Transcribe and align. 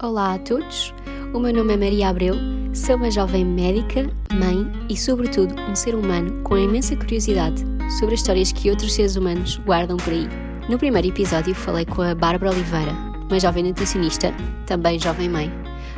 Olá 0.00 0.34
a 0.34 0.38
todos, 0.38 0.94
o 1.34 1.40
meu 1.40 1.52
nome 1.52 1.74
é 1.74 1.76
Maria 1.76 2.08
Abreu, 2.10 2.36
sou 2.72 2.94
uma 2.94 3.10
jovem 3.10 3.44
médica, 3.44 4.08
mãe 4.32 4.70
e, 4.88 4.96
sobretudo, 4.96 5.52
um 5.68 5.74
ser 5.74 5.92
humano 5.96 6.40
com 6.44 6.56
imensa 6.56 6.94
curiosidade 6.94 7.66
sobre 7.98 8.14
as 8.14 8.20
histórias 8.20 8.52
que 8.52 8.70
outros 8.70 8.94
seres 8.94 9.16
humanos 9.16 9.56
guardam 9.66 9.96
por 9.96 10.12
aí. 10.12 10.28
No 10.68 10.78
primeiro 10.78 11.08
episódio 11.08 11.52
falei 11.52 11.84
com 11.84 12.02
a 12.02 12.14
Bárbara 12.14 12.52
Oliveira, 12.52 12.92
uma 13.28 13.40
jovem 13.40 13.64
nutricionista, 13.64 14.32
também 14.66 15.00
jovem 15.00 15.28
mãe, 15.28 15.50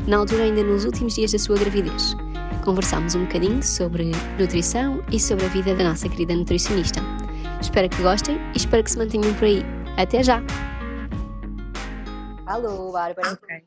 na 0.09 0.17
altura 0.17 0.45
ainda 0.45 0.65
nos 0.65 0.87
últimos 0.87 1.15
dias 1.15 1.33
da 1.33 1.39
sua 1.39 1.59
gravidez. 1.59 2.17
Conversámos 2.65 3.15
um 3.15 3.27
bocadinho 3.27 3.63
sobre 3.63 4.13
nutrição 4.39 5.05
e 5.13 5.21
sobre 5.21 5.45
a 5.45 5.49
vida 5.51 5.75
da 5.75 5.85
nossa 5.85 6.09
querida 6.09 6.35
nutricionista. 6.35 7.03
Espero 7.61 7.87
que 7.91 8.01
gostem 8.01 8.39
e 8.55 8.57
espero 8.57 8.83
que 8.83 8.93
se 8.93 8.97
mantenham 8.97 9.35
por 9.35 9.45
aí. 9.45 9.63
Até 9.99 10.23
já! 10.23 10.43
Alô, 12.47 12.91
Bárbara. 12.93 13.33
Ok. 13.35 13.60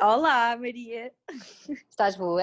Olá, 0.00 0.54
Maria. 0.58 1.10
Estás 1.88 2.16
boa? 2.16 2.42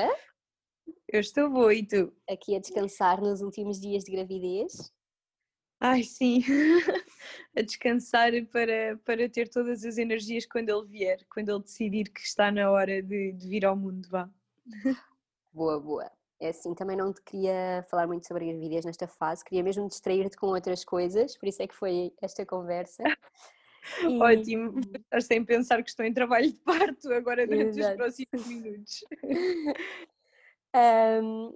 Eu 1.07 1.19
estou 1.19 1.49
boa 1.51 1.73
e 1.73 1.85
tu? 1.85 2.11
Aqui 2.27 2.55
a 2.55 2.59
descansar 2.59 3.21
nos 3.21 3.41
últimos 3.41 3.79
dias 3.79 4.03
de 4.03 4.11
gravidez? 4.11 4.91
Ai, 5.79 6.01
sim. 6.01 6.41
a 7.55 7.61
descansar 7.61 8.31
para, 8.51 8.97
para 9.05 9.29
ter 9.29 9.49
todas 9.49 9.85
as 9.85 9.99
energias 9.99 10.47
quando 10.47 10.69
ele 10.69 10.87
vier, 10.87 11.23
quando 11.31 11.49
ele 11.49 11.61
decidir 11.61 12.11
que 12.11 12.21
está 12.21 12.51
na 12.51 12.71
hora 12.71 13.03
de, 13.03 13.33
de 13.33 13.47
vir 13.47 13.65
ao 13.65 13.75
mundo, 13.75 14.07
vá. 14.09 14.27
Boa, 15.53 15.79
boa. 15.79 16.11
É 16.39 16.49
assim, 16.49 16.73
também 16.73 16.97
não 16.97 17.13
te 17.13 17.21
queria 17.21 17.85
falar 17.87 18.07
muito 18.07 18.27
sobre 18.27 18.45
a 18.45 18.51
gravidez 18.51 18.83
nesta 18.83 19.07
fase, 19.07 19.45
queria 19.45 19.63
mesmo 19.63 19.87
distrair-te 19.87 20.35
com 20.37 20.47
outras 20.47 20.83
coisas, 20.83 21.37
por 21.37 21.47
isso 21.47 21.61
é 21.61 21.67
que 21.67 21.75
foi 21.75 22.13
esta 22.19 22.43
conversa. 22.45 23.03
E... 24.01 24.21
Ótimo, 24.21 24.79
estás 24.79 25.25
sem 25.25 25.43
pensar 25.43 25.83
que 25.83 25.89
estou 25.89 26.05
em 26.05 26.13
trabalho 26.13 26.51
de 26.51 26.59
parto 26.59 27.11
agora 27.11 27.45
durante 27.45 27.79
Exato. 27.79 27.91
os 27.91 27.97
próximos 27.97 28.47
minutos. 28.47 29.03
um, 31.23 31.53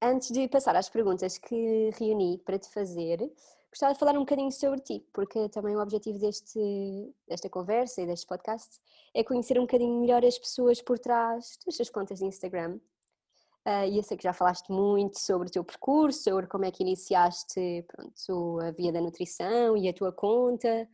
antes 0.00 0.30
de 0.30 0.48
passar 0.48 0.76
às 0.76 0.88
perguntas 0.88 1.38
que 1.38 1.90
reuni 1.98 2.38
para 2.38 2.58
te 2.58 2.70
fazer, 2.70 3.18
gostava 3.70 3.92
de 3.92 3.98
falar 3.98 4.12
um 4.12 4.20
bocadinho 4.20 4.52
sobre 4.52 4.80
ti, 4.80 5.04
porque 5.12 5.48
também 5.48 5.76
o 5.76 5.80
objetivo 5.80 6.18
deste, 6.18 7.12
desta 7.26 7.48
conversa 7.48 8.02
e 8.02 8.06
deste 8.06 8.26
podcast 8.26 8.80
é 9.14 9.22
conhecer 9.22 9.58
um 9.58 9.62
bocadinho 9.62 10.00
melhor 10.00 10.24
as 10.24 10.38
pessoas 10.38 10.80
por 10.80 10.98
trás 10.98 11.58
das 11.64 11.76
suas 11.76 11.90
contas 11.90 12.18
de 12.18 12.24
Instagram. 12.24 12.78
Uh, 13.66 13.84
e 13.86 13.98
eu 13.98 14.02
sei 14.02 14.16
que 14.16 14.22
já 14.22 14.32
falaste 14.32 14.70
muito 14.70 15.18
sobre 15.18 15.48
o 15.48 15.50
teu 15.50 15.62
percurso, 15.62 16.22
sobre 16.22 16.46
como 16.46 16.64
é 16.64 16.70
que 16.70 16.82
iniciaste 16.82 17.84
pronto, 17.86 18.60
a 18.60 18.70
via 18.70 18.90
da 18.90 19.00
nutrição 19.00 19.76
e 19.76 19.88
a 19.88 19.92
tua 19.92 20.10
conta, 20.10 20.88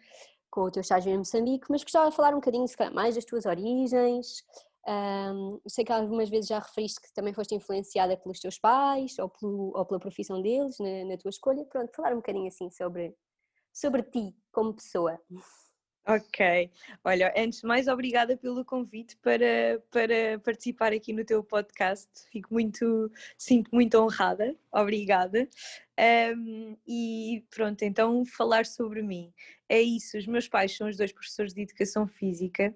com 0.55 0.61
o 0.61 0.71
teu 0.71 0.83
estágio 0.83 1.11
em 1.11 1.19
Moçambique, 1.19 1.67
mas 1.69 1.83
gostava 1.83 2.09
de 2.09 2.15
falar 2.15 2.31
um 2.31 2.37
bocadinho 2.37 2.65
mais 2.93 3.17
das 3.17 3.25
tuas 3.25 3.45
origens. 3.45 4.45
Um, 4.87 5.61
sei 5.67 5.85
que 5.85 5.91
algumas 5.91 6.29
vezes 6.29 6.47
já 6.47 6.61
referiste 6.61 7.01
que 7.01 7.13
também 7.13 7.35
foste 7.35 7.57
influenciada 7.57 8.17
pelos 8.17 8.39
teus 8.39 8.57
pais 8.57 9.19
ou, 9.19 9.29
pelo, 9.29 9.73
ou 9.75 9.85
pela 9.85 9.99
profissão 9.99 10.41
deles 10.41 10.77
na, 10.79 11.07
na, 11.07 11.19
tua 11.19 11.31
escolha. 11.31 11.65
Pronto, 11.65 11.93
falar 11.93 12.13
um 12.13 12.19
bocadinho 12.19 12.47
assim 12.47 12.71
sobre, 12.71 13.17
sobre 13.73 14.05
ti 14.05 14.33
como 14.53 14.75
pessoa. 14.75 15.19
Ok, 16.07 16.71
olha, 17.03 17.33
antes 17.35 17.63
de 17.63 17.67
mais, 17.67 17.89
obrigada 17.89 18.37
pelo 18.37 18.63
convite 18.63 19.17
para, 19.23 19.83
para 19.91 20.39
participar 20.45 20.93
aqui 20.93 21.15
no 21.15 21.25
teu 21.25 21.43
podcast. 21.43 22.07
Fico 22.31 22.53
muito, 22.53 23.11
sinto 23.39 23.71
muito 23.73 23.95
honrada, 23.99 24.55
obrigada. 24.71 25.49
Um, 26.37 26.77
e 26.87 27.43
pronto, 27.49 27.83
então 27.85 28.23
falar 28.27 28.67
sobre 28.67 29.01
mim. 29.01 29.33
É 29.67 29.81
isso, 29.81 30.19
os 30.19 30.27
meus 30.27 30.47
pais 30.47 30.77
são 30.77 30.89
os 30.89 30.99
dois 30.99 31.11
professores 31.11 31.55
de 31.55 31.63
educação 31.63 32.07
física 32.07 32.75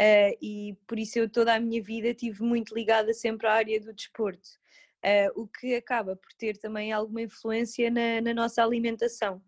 uh, 0.00 0.38
e 0.40 0.74
por 0.86 0.98
isso 0.98 1.18
eu 1.18 1.28
toda 1.28 1.54
a 1.54 1.60
minha 1.60 1.82
vida 1.82 2.14
tive 2.14 2.42
muito 2.42 2.74
ligada 2.74 3.12
sempre 3.12 3.46
à 3.48 3.52
área 3.52 3.78
do 3.78 3.92
desporto, 3.92 4.48
uh, 5.04 5.42
o 5.42 5.46
que 5.46 5.74
acaba 5.74 6.16
por 6.16 6.32
ter 6.38 6.56
também 6.56 6.90
alguma 6.90 7.20
influência 7.20 7.90
na, 7.90 8.22
na 8.22 8.32
nossa 8.32 8.64
alimentação. 8.64 9.42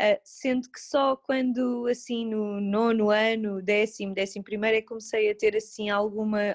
Uh, 0.00 0.18
sendo 0.24 0.68
que 0.72 0.80
só 0.80 1.14
quando 1.16 1.86
assim 1.86 2.26
no 2.26 2.60
nono 2.60 3.10
ano, 3.10 3.62
décimo, 3.62 4.12
décimo 4.12 4.44
primeiro 4.44 4.78
é 4.78 4.80
que 4.80 4.88
comecei 4.88 5.30
a 5.30 5.36
ter 5.36 5.56
assim 5.56 5.88
alguma 5.88 6.50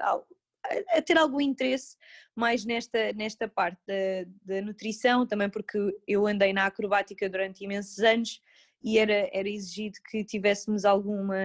a 0.89 1.01
ter 1.01 1.17
algum 1.17 1.41
interesse 1.41 1.95
mais 2.35 2.65
nesta, 2.65 3.13
nesta 3.13 3.47
parte 3.47 3.79
da, 3.87 4.55
da 4.55 4.61
nutrição, 4.61 5.25
também 5.25 5.49
porque 5.49 5.77
eu 6.07 6.27
andei 6.27 6.53
na 6.53 6.65
acrobática 6.65 7.29
durante 7.29 7.63
imensos 7.63 7.99
anos 7.99 8.41
e 8.83 8.97
era, 8.97 9.29
era 9.33 9.49
exigido 9.49 9.97
que 10.09 10.23
tivéssemos 10.23 10.85
alguma, 10.85 11.35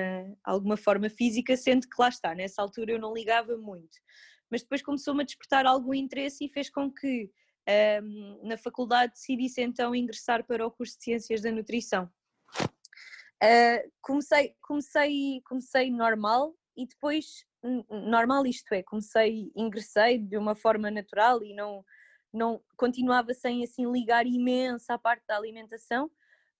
alguma 0.44 0.76
forma 0.76 1.08
física, 1.08 1.56
sendo 1.56 1.88
que 1.88 1.96
lá 2.00 2.08
está, 2.08 2.34
nessa 2.34 2.62
altura 2.62 2.92
eu 2.92 2.98
não 2.98 3.12
ligava 3.12 3.56
muito. 3.56 3.98
Mas 4.50 4.62
depois 4.62 4.82
começou-me 4.82 5.22
a 5.22 5.26
despertar 5.26 5.66
algum 5.66 5.94
interesse 5.94 6.44
e 6.44 6.48
fez 6.48 6.70
com 6.70 6.90
que 6.92 7.30
um, 8.02 8.40
na 8.42 8.56
faculdade 8.56 9.12
decidisse 9.12 9.62
então 9.62 9.94
ingressar 9.94 10.44
para 10.44 10.66
o 10.66 10.70
curso 10.70 10.96
de 10.98 11.04
Ciências 11.04 11.40
da 11.40 11.50
Nutrição. 11.50 12.10
Uh, 13.42 13.90
comecei, 14.00 14.54
comecei, 14.62 15.42
comecei 15.44 15.90
normal 15.90 16.54
e 16.76 16.86
depois, 16.86 17.44
normal 17.90 18.46
isto 18.46 18.72
é, 18.72 18.82
comecei, 18.82 19.50
ingressei 19.54 20.18
de 20.18 20.36
uma 20.36 20.54
forma 20.54 20.90
natural 20.90 21.42
e 21.42 21.54
não, 21.54 21.84
não 22.32 22.60
continuava 22.76 23.32
sem 23.34 23.62
assim 23.62 23.90
ligar 23.90 24.26
imenso 24.26 24.92
à 24.92 24.98
parte 24.98 25.24
da 25.26 25.36
alimentação, 25.36 26.10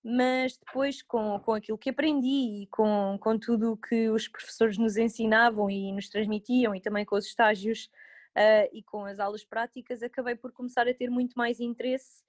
mas 0.03 0.57
depois 0.57 1.01
com, 1.01 1.39
com 1.39 1.53
aquilo 1.53 1.77
que 1.77 1.89
aprendi 1.89 2.63
e 2.63 2.67
com, 2.67 3.17
com 3.19 3.37
tudo 3.37 3.73
o 3.73 3.77
que 3.77 4.09
os 4.09 4.27
professores 4.27 4.77
nos 4.77 4.97
ensinavam 4.97 5.69
e 5.69 5.91
nos 5.91 6.09
transmitiam 6.09 6.75
e 6.75 6.81
também 6.81 7.03
com 7.03 7.15
os 7.15 7.25
estágios 7.25 7.89
uh, 8.35 8.69
e 8.73 8.83
com 8.83 9.05
as 9.05 9.19
aulas 9.19 9.43
práticas, 9.43 10.03
acabei 10.03 10.35
por 10.35 10.51
começar 10.51 10.87
a 10.87 10.93
ter 10.93 11.09
muito 11.09 11.33
mais 11.35 11.59
interesse 11.59 12.23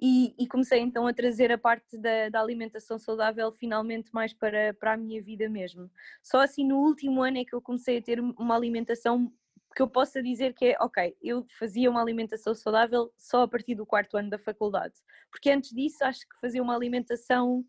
e, 0.00 0.34
e 0.38 0.46
comecei 0.46 0.78
então 0.78 1.06
a 1.06 1.12
trazer 1.12 1.50
a 1.50 1.58
parte 1.58 1.98
da, 1.98 2.28
da, 2.28 2.40
alimentação 2.40 2.98
saudável 2.98 3.50
finalmente 3.50 4.10
mais 4.12 4.32
para, 4.32 4.72
para 4.74 4.92
a 4.92 4.96
minha 4.96 5.20
vida 5.20 5.48
mesmo. 5.48 5.90
Só 6.22 6.40
assim 6.40 6.64
no 6.64 6.78
último 6.78 7.22
ano 7.22 7.38
é 7.38 7.44
que 7.44 7.54
eu 7.54 7.60
comecei 7.60 7.98
a 7.98 8.02
ter 8.02 8.20
uma 8.20 8.54
alimentação 8.54 9.32
que 9.74 9.82
eu 9.82 9.88
possa 9.88 10.22
dizer 10.22 10.54
que 10.54 10.66
é, 10.66 10.76
ok, 10.80 11.16
eu 11.22 11.46
fazia 11.58 11.90
uma 11.90 12.00
alimentação 12.00 12.54
saudável 12.54 13.12
só 13.16 13.42
a 13.42 13.48
partir 13.48 13.74
do 13.74 13.86
quarto 13.86 14.16
ano 14.16 14.30
da 14.30 14.38
faculdade. 14.38 14.94
Porque 15.30 15.50
antes 15.50 15.70
disso 15.70 16.04
acho 16.04 16.20
que 16.20 16.40
fazia 16.40 16.62
uma 16.62 16.74
alimentação 16.74 17.64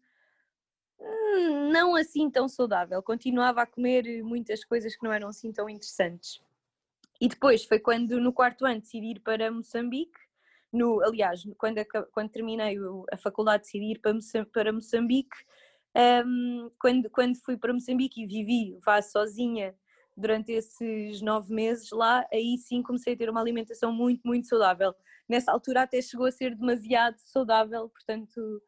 hum, 0.99 1.69
não 1.71 1.95
assim 1.95 2.29
tão 2.29 2.47
saudável. 2.47 3.01
Continuava 3.01 3.63
a 3.63 3.65
comer 3.65 4.23
muitas 4.23 4.63
coisas 4.63 4.95
que 4.95 5.03
não 5.03 5.11
eram 5.11 5.29
assim 5.29 5.51
tão 5.51 5.69
interessantes. 5.69 6.41
E 7.19 7.27
depois 7.27 7.65
foi 7.65 7.79
quando 7.79 8.19
no 8.19 8.31
quarto 8.31 8.65
ano 8.65 8.79
decidi 8.79 9.11
ir 9.11 9.19
para 9.19 9.51
Moçambique, 9.51 10.17
no, 10.71 11.01
aliás, 11.03 11.43
quando, 11.57 11.77
quando 12.11 12.29
terminei 12.29 12.77
a 13.11 13.17
faculdade 13.17 13.63
decidi 13.63 13.91
ir 13.91 14.01
para, 14.51 14.71
Moçambique, 14.71 15.35
um, 16.25 16.69
quando, 16.79 17.09
quando 17.09 17.35
fui 17.43 17.57
para 17.57 17.73
Moçambique 17.73 18.21
e 18.21 18.27
vivi, 18.27 18.77
vá 18.85 19.01
sozinha 19.01 19.75
durante 20.15 20.51
esses 20.51 21.21
nove 21.21 21.53
meses 21.53 21.89
lá, 21.91 22.25
aí 22.31 22.57
sim 22.57 22.83
comecei 22.83 23.13
a 23.13 23.17
ter 23.17 23.29
uma 23.29 23.41
alimentação 23.41 23.91
muito, 23.91 24.21
muito 24.25 24.47
saudável. 24.47 24.93
Nessa 25.27 25.51
altura 25.51 25.83
até 25.83 26.01
chegou 26.01 26.25
a 26.25 26.31
ser 26.31 26.55
demasiado 26.55 27.17
saudável, 27.17 27.89
portanto 27.89 28.61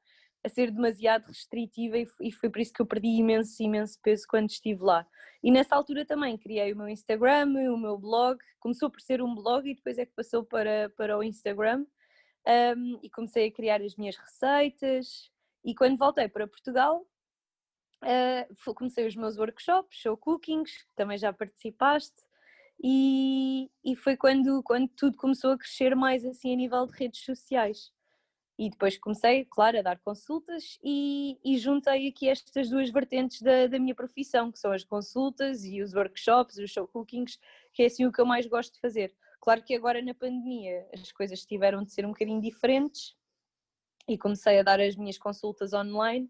a 0.43 0.49
ser 0.49 0.71
demasiado 0.71 1.27
restritiva 1.27 1.97
e 1.97 2.31
foi 2.31 2.49
por 2.49 2.59
isso 2.59 2.73
que 2.73 2.81
eu 2.81 2.85
perdi 2.85 3.07
imenso, 3.07 3.61
imenso 3.61 3.99
peso 4.01 4.25
quando 4.27 4.49
estive 4.49 4.81
lá. 4.83 5.07
E 5.43 5.51
nessa 5.51 5.75
altura 5.75 6.05
também 6.05 6.37
criei 6.37 6.73
o 6.73 6.77
meu 6.77 6.89
Instagram, 6.89 7.45
o 7.45 7.77
meu 7.77 7.97
blog, 7.97 8.39
começou 8.59 8.89
por 8.89 9.01
ser 9.01 9.21
um 9.21 9.35
blog 9.35 9.69
e 9.69 9.75
depois 9.75 9.97
é 9.97 10.05
que 10.05 10.13
passou 10.13 10.43
para, 10.43 10.89
para 10.97 11.17
o 11.17 11.23
Instagram 11.23 11.85
um, 12.75 12.99
e 13.03 13.09
comecei 13.09 13.47
a 13.47 13.51
criar 13.51 13.81
as 13.81 13.95
minhas 13.95 14.15
receitas 14.17 15.31
e 15.63 15.75
quando 15.75 15.97
voltei 15.97 16.27
para 16.27 16.47
Portugal 16.47 17.05
uh, 18.03 18.73
comecei 18.73 19.07
os 19.07 19.15
meus 19.15 19.37
workshops, 19.37 19.97
show 19.97 20.17
cookings, 20.17 20.71
também 20.95 21.17
já 21.17 21.31
participaste 21.31 22.15
e, 22.83 23.69
e 23.83 23.95
foi 23.95 24.17
quando, 24.17 24.63
quando 24.63 24.87
tudo 24.89 25.17
começou 25.17 25.51
a 25.51 25.57
crescer 25.57 25.95
mais 25.95 26.25
assim 26.25 26.51
a 26.53 26.55
nível 26.55 26.85
de 26.87 26.97
redes 26.97 27.23
sociais. 27.23 27.91
E 28.61 28.69
depois 28.69 28.95
comecei, 28.95 29.43
claro, 29.43 29.79
a 29.79 29.81
dar 29.81 29.97
consultas 29.97 30.77
e, 30.83 31.35
e 31.43 31.57
juntei 31.57 32.07
aqui 32.07 32.29
estas 32.29 32.69
duas 32.69 32.91
vertentes 32.91 33.41
da, 33.41 33.65
da, 33.65 33.79
minha 33.79 33.95
profissão, 33.95 34.51
que 34.51 34.59
são 34.59 34.71
as 34.71 34.83
consultas 34.83 35.65
e 35.65 35.81
os 35.81 35.95
workshops, 35.95 36.57
os 36.57 36.69
show 36.69 36.87
cookings, 36.87 37.39
que 37.73 37.81
é 37.81 37.87
assim 37.87 38.05
o 38.05 38.11
que 38.11 38.21
eu 38.21 38.25
mais 38.25 38.45
gosto 38.45 38.75
de 38.75 38.79
fazer. 38.79 39.15
Claro 39.39 39.63
que 39.63 39.73
agora 39.73 39.99
na 40.03 40.13
pandemia 40.13 40.87
as 40.93 41.11
coisas 41.11 41.43
tiveram 41.43 41.83
de 41.83 41.91
ser 41.91 42.05
um 42.05 42.09
bocadinho 42.09 42.39
diferentes 42.39 43.15
e 44.07 44.15
comecei 44.15 44.59
a 44.59 44.63
dar 44.63 44.79
as 44.79 44.95
minha 44.95 45.11
consultas 45.19 45.73
online, 45.73 46.29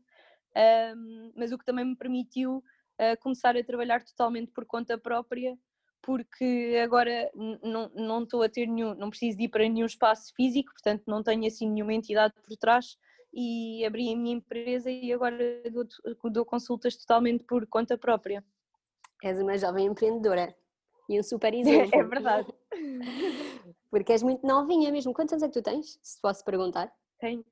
um, 0.96 1.34
mas 1.36 1.52
o 1.52 1.58
que 1.58 1.66
também 1.66 1.84
me 1.84 1.98
permitiu 1.98 2.60
uh, 2.98 3.20
começar 3.20 3.58
a 3.58 3.64
trabalhar 3.64 4.06
totalmente 4.06 4.54
por 4.54 4.66
conta 4.66 4.98
própria 4.98 5.60
porque 6.02 6.80
agora 6.84 7.32
não, 7.64 7.90
não 7.96 8.24
estou 8.24 8.42
a 8.42 8.50
ter 8.50 8.66
nenhum, 8.66 8.96
não 8.96 9.10
preciso 9.10 9.38
de 9.38 9.44
ir 9.46 9.50
para 9.50 9.68
nenhum 9.68 9.86
espaço 9.86 10.34
físico, 10.36 10.72
portanto 10.74 11.04
não 11.08 11.24
tenho 11.24 11.46
assim 11.46 11.70
nenhuma 11.70 11.94
entidade 11.94 12.34
por 12.44 12.58
trás 12.58 12.98
e 13.34 13.86
abri 13.86 14.12
a 14.12 14.18
minha 14.18 14.36
empresa 14.36 14.90
e 14.90 15.14
agora 15.14 15.38
dou, 15.72 16.32
dou 16.32 16.46
consultas 16.46 16.96
totalmente 16.96 17.44
por 17.44 17.66
conta 17.68 17.98
própria. 17.98 18.44
És 19.24 19.40
uma 19.40 19.58
jovem 19.58 19.86
empreendedora 19.86 20.56
e 21.08 21.20
um 21.20 21.24
super 21.24 21.54
exemplo. 21.56 22.00
É 22.00 22.04
verdade. 22.04 22.54
Porque 23.90 24.14
és 24.14 24.24
muito 24.24 24.46
novinha 24.48 24.92
mesmo. 24.92 25.14
Quantos 25.14 25.34
anos 25.34 25.44
é 25.44 25.48
que 25.48 25.54
tu 25.54 25.62
tens, 25.62 26.00
se 26.02 26.20
posso 26.22 26.44
perguntar? 26.44 26.92
Tenho. 27.20 27.46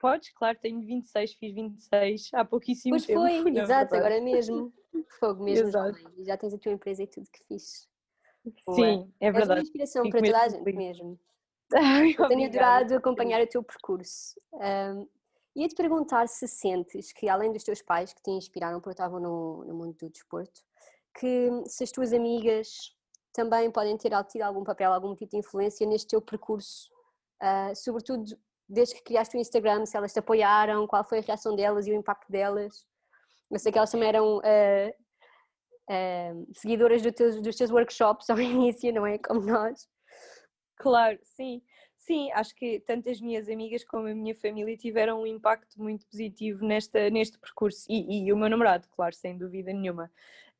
Podes, 0.00 0.32
claro, 0.34 0.58
tenho 0.60 0.80
26, 0.80 1.34
fiz 1.34 1.54
26 1.54 2.30
há 2.34 2.44
pouquíssimo 2.44 2.94
pois 2.94 3.06
tempo. 3.06 3.20
Pois 3.20 3.36
foi, 3.42 3.52
exato, 3.56 3.94
agora 3.94 4.20
mesmo. 4.20 4.72
Fogo 5.20 5.44
mesmo, 5.44 5.68
exato. 5.68 5.96
jovem. 5.96 6.24
Já 6.24 6.36
tens 6.36 6.54
a 6.54 6.58
tua 6.58 6.72
empresa 6.72 7.04
e 7.04 7.06
tudo 7.06 7.30
que 7.30 7.44
fiz. 7.44 7.88
Sim, 8.74 9.12
é 9.20 9.30
verdade. 9.30 9.52
És 9.52 9.58
uma 9.58 9.62
inspiração 9.62 10.02
Fico 10.04 10.18
para 10.18 10.26
toda 10.26 10.44
a 10.44 10.48
gente 10.48 10.72
mesmo. 10.72 11.18
Eu 12.18 12.28
tenho 12.28 12.48
adorado 12.48 12.94
acompanhar 12.94 13.40
o 13.42 13.46
teu 13.46 13.62
percurso. 13.62 14.40
Um, 14.52 15.06
Ia-te 15.54 15.74
perguntar 15.74 16.28
se 16.28 16.48
sentes 16.48 17.12
que, 17.12 17.28
além 17.28 17.52
dos 17.52 17.62
teus 17.62 17.82
pais 17.82 18.12
que 18.12 18.22
te 18.22 18.30
inspiraram 18.30 18.80
porque 18.80 18.94
estavam 18.94 19.20
no, 19.20 19.64
no 19.66 19.74
mundo 19.74 19.94
do 19.98 20.08
desporto, 20.08 20.62
que 21.18 21.50
se 21.66 21.84
as 21.84 21.92
tuas 21.92 22.12
amigas 22.12 22.94
também 23.34 23.70
podem 23.70 23.96
ter 23.98 24.12
tido 24.24 24.42
algum 24.42 24.64
papel, 24.64 24.92
algum 24.92 25.14
tipo 25.14 25.30
de 25.30 25.38
influência 25.38 25.86
neste 25.86 26.08
teu 26.08 26.22
percurso, 26.22 26.90
uh, 27.42 27.76
sobretudo 27.76 28.24
desde 28.66 28.94
que 28.94 29.02
criaste 29.02 29.36
o 29.36 29.40
Instagram, 29.40 29.84
se 29.84 29.94
elas 29.94 30.12
te 30.12 30.18
apoiaram, 30.18 30.86
qual 30.86 31.04
foi 31.04 31.18
a 31.18 31.22
reação 31.22 31.54
delas 31.54 31.86
e 31.86 31.90
o 31.90 31.94
impacto 31.94 32.30
delas. 32.32 32.86
Eu 33.50 33.58
sei 33.58 33.70
que 33.70 33.76
elas 33.76 33.90
também 33.90 34.08
eram 34.08 34.38
uh, 34.38 34.94
uh, 35.90 36.46
seguidoras 36.54 37.02
do 37.02 37.12
teus, 37.12 37.40
dos 37.40 37.56
teus 37.56 37.70
workshops 37.70 38.28
ao 38.30 38.38
início, 38.40 38.92
não 38.92 39.06
é? 39.06 39.18
Como 39.18 39.40
nós. 39.40 39.88
Claro, 40.76 41.18
sim. 41.22 41.62
Sim, 41.96 42.32
acho 42.32 42.52
que 42.56 42.80
tanto 42.80 43.08
as 43.08 43.20
minhas 43.20 43.48
amigas 43.48 43.84
como 43.84 44.08
a 44.08 44.14
minha 44.14 44.34
família 44.34 44.76
tiveram 44.76 45.22
um 45.22 45.26
impacto 45.26 45.80
muito 45.80 46.04
positivo 46.06 46.64
nesta, 46.64 47.08
neste 47.10 47.38
percurso 47.38 47.86
e, 47.88 48.26
e 48.26 48.32
o 48.32 48.36
meu 48.36 48.50
namorado, 48.50 48.88
claro, 48.90 49.14
sem 49.14 49.38
dúvida 49.38 49.72
nenhuma. 49.72 50.10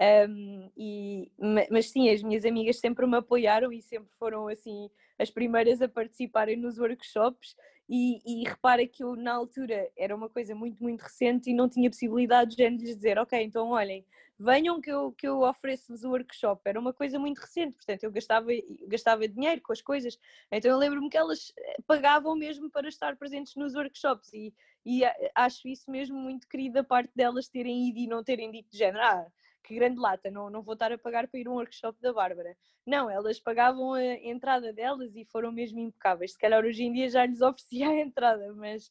Um, 0.00 0.70
e, 0.76 1.32
mas 1.70 1.90
sim, 1.90 2.08
as 2.10 2.22
minhas 2.22 2.44
amigas 2.44 2.78
sempre 2.78 3.06
me 3.06 3.16
apoiaram 3.16 3.72
e 3.72 3.82
sempre 3.82 4.10
foram 4.19 4.46
assim 4.48 4.88
as 5.19 5.30
primeiras 5.30 5.82
a 5.82 5.88
participarem 5.88 6.56
nos 6.56 6.78
workshops 6.78 7.54
e, 7.88 8.20
e 8.24 8.48
repara 8.48 8.86
que 8.86 9.04
eu 9.04 9.14
na 9.14 9.34
altura 9.34 9.90
era 9.96 10.14
uma 10.14 10.28
coisa 10.28 10.54
muito, 10.54 10.82
muito 10.82 11.02
recente 11.02 11.50
e 11.50 11.54
não 11.54 11.69
tinha 11.69 11.90
possibilidade 11.90 12.56
de 12.56 12.69
lhes 12.69 12.96
dizer, 12.96 13.19
ok, 13.19 13.40
então 13.42 13.70
olhem, 13.70 14.04
venham 14.42 14.80
que 14.80 14.90
eu, 14.90 15.12
que 15.12 15.26
eu 15.26 15.42
ofereço-vos 15.42 16.02
o 16.04 16.10
workshop. 16.10 16.60
Era 16.64 16.80
uma 16.80 16.92
coisa 16.92 17.18
muito 17.18 17.38
recente, 17.38 17.76
portanto 17.76 18.02
eu 18.02 18.10
gastava, 18.10 18.48
gastava 18.88 19.28
dinheiro 19.28 19.60
com 19.62 19.72
as 19.72 19.80
coisas. 19.80 20.18
Então 20.50 20.70
eu 20.70 20.76
lembro-me 20.76 21.08
que 21.08 21.16
elas 21.16 21.52
eh, 21.56 21.76
pagavam 21.86 22.34
mesmo 22.34 22.70
para 22.70 22.88
estar 22.88 23.16
presentes 23.16 23.54
nos 23.54 23.74
workshops 23.74 24.32
e, 24.32 24.52
e 24.84 25.02
acho 25.34 25.68
isso 25.68 25.90
mesmo 25.90 26.18
muito 26.18 26.48
querido 26.48 26.74
da 26.74 26.84
parte 26.84 27.12
delas 27.14 27.48
terem 27.48 27.88
ido 27.88 27.98
e 27.98 28.06
não 28.06 28.24
terem 28.24 28.50
dito 28.50 28.70
de 28.70 28.78
género, 28.78 29.04
ah, 29.04 29.26
que 29.62 29.76
grande 29.76 30.00
lata, 30.00 30.30
não, 30.30 30.50
não 30.50 30.62
vou 30.62 30.74
estar 30.74 30.90
a 30.90 30.98
pagar 30.98 31.28
para 31.28 31.38
ir 31.38 31.46
a 31.46 31.50
um 31.50 31.54
workshop 31.54 32.00
da 32.00 32.12
Bárbara. 32.12 32.56
Não, 32.84 33.08
elas 33.08 33.38
pagavam 33.38 33.94
a 33.94 34.04
entrada 34.04 34.72
delas 34.72 35.14
e 35.14 35.24
foram 35.24 35.52
mesmo 35.52 35.78
impecáveis. 35.78 36.32
Se 36.32 36.38
calhar 36.38 36.64
hoje 36.64 36.82
em 36.82 36.92
dia 36.92 37.08
já 37.08 37.24
lhes 37.24 37.40
oferecia 37.40 37.88
a 37.88 38.00
entrada, 38.00 38.52
mas 38.54 38.90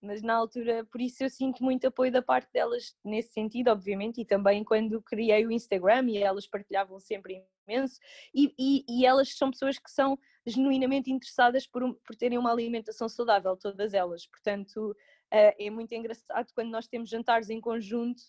mas 0.00 0.22
na 0.22 0.34
altura, 0.34 0.84
por 0.84 1.00
isso 1.00 1.22
eu 1.24 1.30
sinto 1.30 1.62
muito 1.62 1.86
apoio 1.86 2.12
da 2.12 2.22
parte 2.22 2.52
delas 2.52 2.96
nesse 3.04 3.32
sentido, 3.32 3.68
obviamente, 3.68 4.20
e 4.20 4.24
também 4.24 4.62
quando 4.62 5.02
criei 5.02 5.46
o 5.46 5.50
Instagram 5.50 6.10
e 6.10 6.18
elas 6.18 6.46
partilhavam 6.46 6.98
sempre 7.00 7.42
imenso, 7.68 7.98
e, 8.34 8.54
e, 8.58 8.84
e 8.88 9.06
elas 9.06 9.36
são 9.36 9.50
pessoas 9.50 9.78
que 9.78 9.90
são 9.90 10.18
genuinamente 10.46 11.10
interessadas 11.10 11.66
por, 11.66 11.94
por 12.04 12.14
terem 12.16 12.38
uma 12.38 12.52
alimentação 12.52 13.08
saudável, 13.08 13.56
todas 13.56 13.94
elas, 13.94 14.26
portanto 14.26 14.90
uh, 14.90 15.54
é 15.58 15.70
muito 15.70 15.92
engraçado 15.92 16.52
quando 16.54 16.70
nós 16.70 16.86
temos 16.86 17.10
jantares 17.10 17.50
em 17.50 17.60
conjunto 17.60 18.22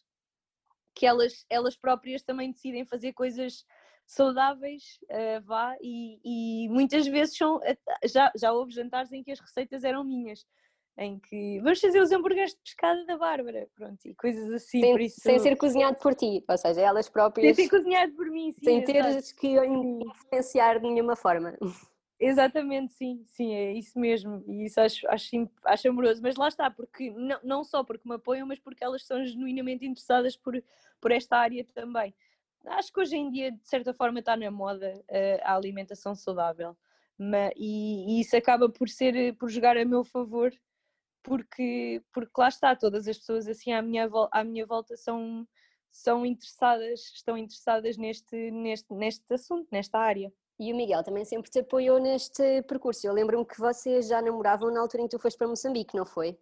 que 0.95 1.05
elas, 1.05 1.45
elas 1.49 1.77
próprias 1.77 2.23
também 2.23 2.51
decidem 2.51 2.83
fazer 2.85 3.13
coisas 3.13 3.63
saudáveis, 4.07 4.99
uh, 5.11 5.41
vá, 5.43 5.75
e, 5.81 6.19
e, 6.23 6.69
muitas 6.69 7.05
vezes 7.05 7.37
são, 7.37 7.59
já, 8.05 8.31
já 8.35 8.53
houve 8.53 8.71
jantares 8.71 9.11
em 9.11 9.21
que 9.21 9.31
as 9.31 9.39
receitas 9.39 9.83
eram 9.83 10.03
minhas, 10.03 10.45
em 10.97 11.19
que 11.19 11.59
vamos 11.59 11.79
fazer 11.79 12.01
os 12.01 12.11
hambúrgueres 12.11 12.51
de 12.51 12.59
pescada 12.61 13.05
da 13.05 13.17
Bárbara, 13.17 13.67
pronto, 13.75 13.99
e 14.05 14.15
coisas 14.15 14.51
assim. 14.51 14.81
Sem, 14.81 15.01
isso... 15.05 15.21
sem 15.21 15.39
ser 15.39 15.55
cozinhado 15.55 15.97
por 15.97 16.15
ti, 16.15 16.43
ou 16.47 16.57
seja, 16.57 16.81
elas 16.81 17.07
próprias. 17.07 17.55
Sem 17.55 17.65
ser 17.65 17.69
cozinhado 17.69 18.13
por 18.13 18.25
mim, 18.27 18.51
sim. 18.53 18.63
Sem 18.63 18.83
teres 18.83 19.31
que 19.31 19.47
influenciar 19.47 20.79
de 20.79 20.87
nenhuma 20.87 21.15
forma. 21.15 21.55
Exatamente, 22.19 22.93
sim, 22.93 23.23
sim, 23.27 23.53
é 23.53 23.73
isso 23.73 23.99
mesmo. 23.99 24.43
E 24.47 24.65
isso 24.65 24.81
acho, 24.81 25.07
acho, 25.07 25.49
acho 25.63 25.87
amoroso. 25.87 26.19
Mas 26.23 26.35
lá 26.35 26.47
está, 26.47 26.71
porque 26.71 27.11
não, 27.11 27.39
não 27.43 27.63
só 27.63 27.83
porque 27.83 28.09
me 28.09 28.15
apoiam, 28.15 28.47
mas 28.47 28.57
porque 28.57 28.83
elas 28.83 29.05
são 29.05 29.23
genuinamente 29.23 29.85
interessadas 29.85 30.35
por, 30.35 30.59
por 30.99 31.11
esta 31.11 31.37
área 31.37 31.63
também. 31.75 32.15
Acho 32.65 32.91
que 32.91 32.99
hoje 32.99 33.15
em 33.15 33.29
dia, 33.29 33.51
de 33.51 33.69
certa 33.69 33.93
forma, 33.93 34.17
está 34.19 34.35
na 34.35 34.49
moda 34.49 34.99
uh, 35.03 35.41
a 35.43 35.55
alimentação 35.55 36.15
saudável. 36.15 36.75
E, 37.55 38.17
e, 38.17 38.21
isso 38.21 38.35
acaba 38.35 38.67
por 38.67 38.89
ser 38.89 39.35
por 39.35 39.49
jogar 39.49 39.77
a 39.77 39.85
meu 39.85 40.03
favor 40.03 40.51
porque, 41.27 42.01
porque 42.13 42.31
lá 42.37 42.47
está, 42.47 42.75
todas 42.75 43.07
as 43.07 43.17
pessoas 43.17 43.47
assim 43.47 43.73
à 43.73 43.81
minha, 43.81 44.09
à 44.31 44.43
minha 44.45 44.65
volta 44.65 44.95
são, 44.95 45.45
são 45.91 46.25
interessadas, 46.25 47.11
estão 47.13 47.37
interessadas 47.37 47.97
neste, 47.97 48.49
neste, 48.49 48.93
neste 48.93 49.33
assunto, 49.33 49.67
nesta 49.69 49.99
área. 49.99 50.31
E 50.57 50.73
o 50.73 50.75
Miguel 50.75 51.03
também 51.03 51.25
sempre 51.25 51.51
te 51.51 51.59
apoiou 51.59 51.99
neste 51.99 52.63
percurso. 52.63 53.05
Eu 53.05 53.13
lembro-me 53.13 53.45
que 53.45 53.59
vocês 53.59 54.07
já 54.07 54.21
namoravam 54.21 54.71
na 54.71 54.79
altura 54.79 55.03
em 55.03 55.07
que 55.07 55.15
tu 55.15 55.21
foste 55.21 55.37
para 55.37 55.47
Moçambique, 55.47 55.95
não 55.95 56.05
foi? 56.05 56.37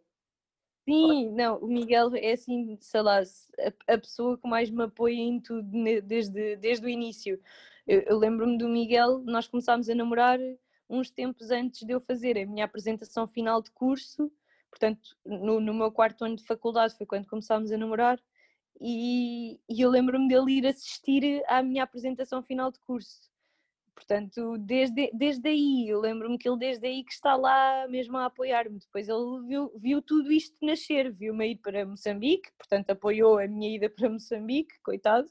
Sim, 0.87 1.31
não, 1.31 1.57
o 1.57 1.67
Miguel 1.67 2.15
é 2.15 2.33
assim, 2.33 2.77
sei 2.79 3.01
lá, 3.01 3.19
a, 3.19 3.93
a 3.93 3.97
pessoa 3.97 4.37
que 4.37 4.47
mais 4.47 4.69
me 4.69 4.83
apoia 4.83 5.15
em 5.15 5.41
tudo 5.41 5.67
desde, 6.03 6.55
desde 6.57 6.85
o 6.85 6.89
início. 6.89 7.41
Eu, 7.87 8.01
eu 8.01 8.17
lembro-me 8.19 8.55
do 8.55 8.69
Miguel, 8.69 9.19
nós 9.25 9.47
começámos 9.47 9.89
a 9.89 9.95
namorar 9.95 10.39
uns 10.87 11.09
tempos 11.09 11.49
antes 11.49 11.81
de 11.81 11.91
eu 11.91 11.99
fazer 11.99 12.37
a 12.37 12.45
minha 12.45 12.65
apresentação 12.65 13.27
final 13.27 13.63
de 13.63 13.71
curso 13.71 14.31
portanto, 14.75 15.15
no, 15.25 15.61
no 15.61 15.73
meu 15.73 15.89
quarto 15.89 16.25
ano 16.25 16.35
de 16.35 16.43
faculdade 16.43 16.97
foi 16.97 17.05
quando 17.05 17.27
começámos 17.27 17.71
a 17.71 17.77
namorar 17.77 18.21
e, 18.79 19.57
e 19.69 19.81
eu 19.81 19.89
lembro-me 19.89 20.27
dele 20.27 20.57
ir 20.57 20.67
assistir 20.67 21.41
à 21.47 21.63
minha 21.63 21.83
apresentação 21.83 22.43
final 22.43 22.69
de 22.69 22.79
curso. 22.81 23.31
Portanto, 23.95 24.57
desde, 24.57 25.09
desde 25.13 25.47
aí, 25.47 25.87
eu 25.87 26.01
lembro-me 26.01 26.37
que 26.37 26.49
ele 26.49 26.59
desde 26.59 26.85
aí 26.85 27.05
que 27.05 27.13
está 27.13 27.37
lá 27.37 27.87
mesmo 27.87 28.17
a 28.17 28.25
apoiar-me. 28.25 28.77
Depois 28.77 29.07
ele 29.07 29.47
viu, 29.47 29.71
viu 29.77 30.01
tudo 30.01 30.29
isto 30.29 30.57
nascer, 30.65 31.09
viu-me 31.13 31.51
ir 31.51 31.55
para 31.55 31.85
Moçambique, 31.85 32.51
portanto 32.57 32.89
apoiou 32.89 33.39
a 33.39 33.47
minha 33.47 33.77
ida 33.77 33.89
para 33.89 34.09
Moçambique, 34.09 34.77
coitado. 34.83 35.29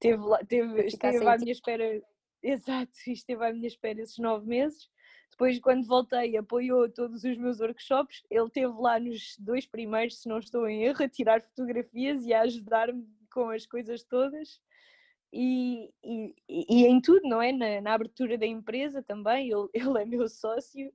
Teve, 0.00 0.22
lá, 0.22 0.38
teve, 0.38 0.86
esteve 0.86 1.28
à 1.28 1.36
minha 1.36 1.52
espera, 1.52 2.02
exato, 2.42 2.92
esteve 3.06 3.44
à 3.44 3.52
minha 3.52 3.68
espera 3.68 4.00
esses 4.00 4.16
nove 4.16 4.46
meses. 4.46 4.88
Depois, 5.30 5.58
quando 5.58 5.86
voltei, 5.86 6.36
apoiou 6.36 6.88
todos 6.90 7.24
os 7.24 7.36
meus 7.36 7.60
workshops. 7.60 8.22
Ele 8.30 8.46
esteve 8.46 8.74
lá 8.78 8.98
nos 8.98 9.36
dois 9.38 9.66
primeiros, 9.66 10.20
se 10.20 10.28
não 10.28 10.38
estou 10.38 10.68
em 10.68 10.84
erro, 10.84 11.04
a 11.04 11.08
tirar 11.08 11.40
fotografias 11.40 12.24
e 12.26 12.34
a 12.34 12.42
ajudar-me 12.42 13.06
com 13.32 13.48
as 13.50 13.64
coisas 13.64 14.02
todas. 14.02 14.60
E, 15.32 15.88
e, 16.04 16.34
e, 16.48 16.86
em 16.86 17.00
tudo, 17.00 17.20
não 17.28 17.40
é? 17.40 17.52
Na, 17.52 17.80
na, 17.80 17.94
abertura 17.94 18.36
da 18.36 18.46
empresa 18.46 19.02
também, 19.02 19.50
ele, 19.50 19.68
ele 19.74 20.02
é 20.02 20.04
meu 20.04 20.28
sócio 20.28 20.90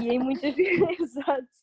e 0.00 0.08
em 0.08 0.18
muitas 0.18 0.54
exato 0.98 1.58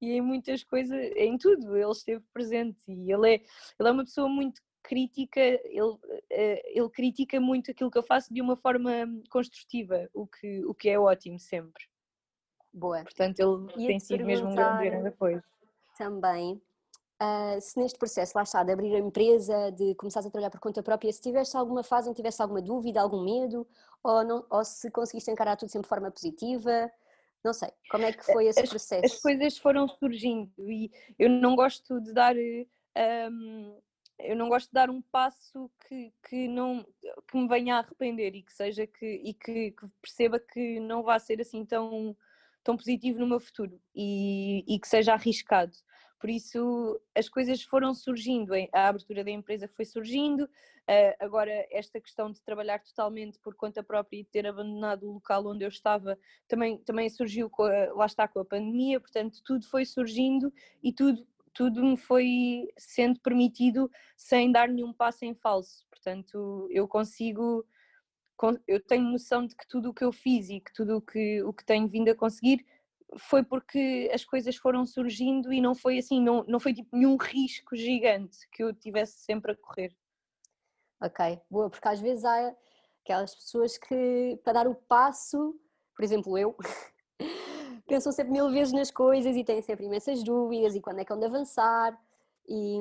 e 0.00 0.12
em 0.12 0.20
muitas 0.20 0.62
coisas, 0.62 0.98
em 1.16 1.38
tudo, 1.38 1.76
ele 1.76 1.90
esteve 1.90 2.22
presente 2.32 2.78
e 2.88 3.12
ele 3.12 3.34
é, 3.34 3.42
ele 3.78 3.88
é 3.88 3.90
uma 3.90 4.04
pessoa 4.04 4.28
muito 4.28 4.60
crítica, 4.84 5.40
ele, 5.40 5.96
eh, 6.30 6.62
ele 6.78 6.88
critica 6.90 7.40
muito 7.40 7.70
aquilo 7.70 7.90
que 7.90 7.98
eu 7.98 8.02
faço 8.02 8.32
de 8.32 8.40
uma 8.40 8.54
forma 8.54 8.90
construtiva, 9.30 10.08
o 10.12 10.26
que, 10.26 10.64
o 10.66 10.74
que 10.74 10.90
é 10.90 10.98
ótimo 10.98 11.38
sempre. 11.38 11.82
Boa. 12.72 13.02
Portanto, 13.02 13.40
ele 13.40 13.86
tem 13.86 13.98
sido 13.98 14.24
mesmo 14.24 14.48
um 14.48 14.54
grande, 14.54 14.84
grande 14.84 15.08
apoio. 15.08 15.42
Também, 15.96 16.60
uh, 17.22 17.60
se 17.60 17.78
neste 17.78 17.98
processo, 17.98 18.32
lá 18.36 18.42
está, 18.42 18.62
de 18.62 18.72
abrir 18.72 18.94
a 18.94 18.98
empresa, 18.98 19.70
de 19.72 19.94
começar 19.94 20.20
a 20.20 20.24
trabalhar 20.24 20.50
por 20.50 20.60
conta 20.60 20.82
própria, 20.82 21.12
se 21.12 21.20
tiveste 21.20 21.56
alguma 21.56 21.82
fase 21.82 22.08
em 22.08 22.12
que 22.12 22.16
tivesse 22.16 22.42
alguma 22.42 22.60
dúvida, 22.60 23.00
algum 23.00 23.24
medo, 23.24 23.66
ou, 24.02 24.24
não, 24.24 24.46
ou 24.50 24.64
se 24.64 24.90
conseguiste 24.90 25.30
encarar 25.30 25.56
tudo 25.56 25.70
sempre 25.70 25.86
de 25.86 25.88
forma 25.88 26.10
positiva, 26.10 26.90
não 27.44 27.52
sei, 27.52 27.70
como 27.90 28.04
é 28.04 28.12
que 28.12 28.24
foi 28.24 28.46
esse 28.46 28.60
as, 28.60 28.68
processo? 28.68 29.04
As 29.04 29.20
coisas 29.20 29.56
foram 29.58 29.86
surgindo 29.86 30.70
e 30.70 30.90
eu 31.18 31.30
não 31.30 31.54
gosto 31.54 32.00
de 32.00 32.12
dar 32.12 32.34
um, 32.34 33.78
eu 34.24 34.36
não 34.36 34.48
gosto 34.48 34.66
de 34.66 34.72
dar 34.72 34.90
um 34.90 35.02
passo 35.02 35.70
que, 35.86 36.12
que 36.28 36.48
não 36.48 36.84
que 37.28 37.36
me 37.36 37.48
venha 37.48 37.76
a 37.76 37.78
arrepender 37.78 38.34
e 38.34 38.42
que 38.42 38.52
seja 38.52 38.86
que 38.86 39.06
e 39.06 39.34
que, 39.34 39.72
que 39.72 39.86
perceba 40.00 40.38
que 40.38 40.80
não 40.80 41.02
vai 41.02 41.20
ser 41.20 41.40
assim 41.40 41.64
tão 41.64 42.16
tão 42.62 42.76
positivo 42.76 43.18
no 43.18 43.26
meu 43.26 43.38
futuro 43.38 43.80
e, 43.94 44.64
e 44.66 44.78
que 44.80 44.88
seja 44.88 45.12
arriscado. 45.12 45.72
Por 46.18 46.30
isso 46.30 47.00
as 47.14 47.28
coisas 47.28 47.62
foram 47.62 47.94
surgindo 47.94 48.52
a 48.72 48.88
abertura 48.88 49.22
da 49.22 49.30
empresa 49.30 49.68
foi 49.68 49.84
surgindo 49.84 50.48
agora 51.20 51.66
esta 51.70 52.00
questão 52.00 52.30
de 52.30 52.42
trabalhar 52.42 52.82
totalmente 52.82 53.38
por 53.38 53.54
conta 53.54 53.82
própria 53.82 54.18
e 54.18 54.24
ter 54.24 54.46
abandonado 54.46 55.08
o 55.08 55.14
local 55.14 55.46
onde 55.46 55.64
eu 55.64 55.68
estava 55.68 56.18
também 56.46 56.78
também 56.78 57.08
surgiu 57.08 57.50
a, 57.60 57.94
lá 57.94 58.06
está 58.06 58.28
com 58.28 58.40
a 58.40 58.44
pandemia 58.44 59.00
portanto 59.00 59.42
tudo 59.44 59.66
foi 59.66 59.84
surgindo 59.84 60.52
e 60.82 60.92
tudo 60.92 61.26
tudo 61.54 61.82
me 61.82 61.96
foi 61.96 62.68
sendo 62.76 63.20
permitido 63.20 63.90
sem 64.16 64.50
dar 64.50 64.68
nenhum 64.68 64.92
passo 64.92 65.24
em 65.24 65.34
falso. 65.34 65.86
Portanto, 65.90 66.68
eu 66.70 66.86
consigo, 66.86 67.64
eu 68.66 68.84
tenho 68.84 69.04
noção 69.04 69.46
de 69.46 69.56
que 69.56 69.66
tudo 69.68 69.90
o 69.90 69.94
que 69.94 70.04
eu 70.04 70.12
fiz 70.12 70.50
e 70.50 70.60
que 70.60 70.72
tudo 70.72 70.96
o 70.96 71.00
que, 71.00 71.42
o 71.42 71.52
que 71.52 71.64
tenho 71.64 71.88
vindo 71.88 72.10
a 72.10 72.14
conseguir 72.14 72.66
foi 73.18 73.42
porque 73.44 74.10
as 74.12 74.24
coisas 74.24 74.56
foram 74.56 74.84
surgindo 74.84 75.52
e 75.52 75.60
não 75.60 75.74
foi 75.74 75.98
assim, 75.98 76.20
não, 76.20 76.44
não 76.48 76.58
foi 76.58 76.74
tipo 76.74 76.96
nenhum 76.96 77.16
risco 77.16 77.76
gigante 77.76 78.38
que 78.50 78.62
eu 78.62 78.74
tivesse 78.74 79.18
sempre 79.18 79.52
a 79.52 79.56
correr. 79.56 79.96
Ok, 81.00 81.40
boa, 81.50 81.70
porque 81.70 81.86
às 81.86 82.00
vezes 82.00 82.24
há 82.24 82.54
aquelas 83.04 83.34
pessoas 83.34 83.78
que 83.78 84.40
para 84.42 84.54
dar 84.54 84.68
o 84.68 84.74
passo, 84.74 85.54
por 85.94 86.02
exemplo 86.02 86.36
eu, 86.38 86.56
pensam 87.86 88.12
sempre 88.12 88.32
mil 88.32 88.50
vezes 88.50 88.72
nas 88.72 88.90
coisas 88.90 89.36
e 89.36 89.44
têm 89.44 89.62
sempre 89.62 89.86
imensas 89.86 90.22
dúvidas 90.22 90.74
e 90.74 90.80
quando 90.80 91.00
é 91.00 91.04
que 91.04 91.12
hão 91.12 91.18
de 91.18 91.26
avançar 91.26 91.98
e, 92.48 92.78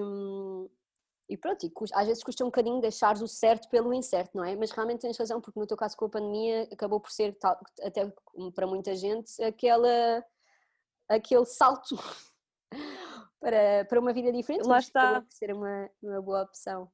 e 1.30 1.38
pronto, 1.38 1.66
e 1.66 1.72
às 1.94 2.08
vezes 2.08 2.24
custa 2.24 2.44
um 2.44 2.48
bocadinho 2.48 2.82
deixares 2.82 3.22
o 3.22 3.28
certo 3.28 3.70
pelo 3.70 3.94
incerto, 3.94 4.38
não 4.38 4.44
é? 4.44 4.56
Mas 4.56 4.72
realmente 4.72 5.02
tens 5.02 5.18
razão, 5.18 5.42
porque 5.42 5.60
no 5.60 5.68
teu 5.68 5.78
caso 5.78 5.98
com 5.98 6.06
a 6.06 6.10
pandemia 6.10 6.68
acabou 6.72 7.00
por 7.00 7.12
ser, 7.12 7.38
até 7.82 8.12
para 8.54 8.68
muita 8.68 8.96
gente, 8.96 9.42
aquela, 9.44 10.24
aquele 11.08 11.46
salto 11.46 11.96
para, 13.40 13.86
para 13.86 14.00
uma 14.00 14.14
vida 14.14 14.32
diferente. 14.32 14.68
Lá 14.68 14.80
está. 14.80 15.02
Acabou 15.02 15.24
por 15.24 15.34
ser 15.34 15.54
uma, 15.54 15.90
uma 16.02 16.22
boa 16.22 16.44
opção. 16.44 16.92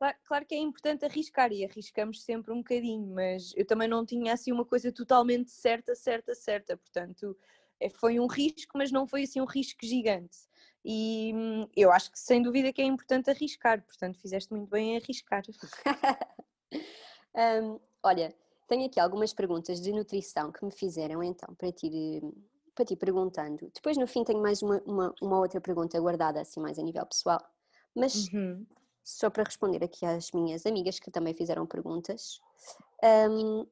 Claro, 0.00 0.16
claro, 0.24 0.46
que 0.46 0.54
é 0.54 0.58
importante 0.58 1.04
arriscar 1.04 1.52
e 1.52 1.62
arriscamos 1.62 2.22
sempre 2.22 2.50
um 2.50 2.62
bocadinho, 2.62 3.06
mas 3.14 3.52
eu 3.54 3.66
também 3.66 3.86
não 3.86 4.06
tinha 4.06 4.32
assim 4.32 4.50
uma 4.50 4.64
coisa 4.64 4.90
totalmente 4.90 5.50
certa, 5.50 5.94
certa, 5.94 6.34
certa. 6.34 6.74
Portanto, 6.74 7.36
é, 7.78 7.90
foi 7.90 8.18
um 8.18 8.26
risco, 8.26 8.78
mas 8.78 8.90
não 8.90 9.06
foi 9.06 9.24
assim 9.24 9.42
um 9.42 9.44
risco 9.44 9.84
gigante. 9.84 10.38
E 10.82 11.34
hum, 11.34 11.68
eu 11.76 11.92
acho 11.92 12.10
que 12.10 12.18
sem 12.18 12.40
dúvida 12.40 12.72
que 12.72 12.80
é 12.80 12.84
importante 12.86 13.28
arriscar, 13.28 13.82
portanto, 13.84 14.18
fizeste 14.18 14.50
muito 14.50 14.70
bem 14.70 14.94
em 14.94 14.96
arriscar. 14.96 15.42
um, 17.62 17.78
olha, 18.02 18.34
tenho 18.68 18.86
aqui 18.86 18.98
algumas 18.98 19.34
perguntas 19.34 19.82
de 19.82 19.92
nutrição 19.92 20.50
que 20.50 20.64
me 20.64 20.72
fizeram 20.72 21.22
então 21.22 21.54
para 21.56 21.70
ti, 21.72 22.22
para 22.74 22.86
ti 22.86 22.96
perguntando. 22.96 23.70
Depois 23.74 23.98
no 23.98 24.06
fim 24.06 24.24
tenho 24.24 24.40
mais 24.40 24.62
uma, 24.62 24.80
uma, 24.86 25.14
uma 25.20 25.38
outra 25.38 25.60
pergunta 25.60 26.00
guardada 26.00 26.40
assim 26.40 26.58
mais 26.58 26.78
a 26.78 26.82
nível 26.82 27.04
pessoal. 27.04 27.38
Mas 27.94 28.28
uhum 28.28 28.64
só 29.18 29.30
para 29.30 29.44
responder 29.44 29.82
aqui 29.84 30.04
às 30.04 30.30
minhas 30.32 30.66
amigas 30.66 30.98
que 30.98 31.10
também 31.10 31.34
fizeram 31.34 31.66
perguntas. 31.66 32.40
Um, 33.02 33.66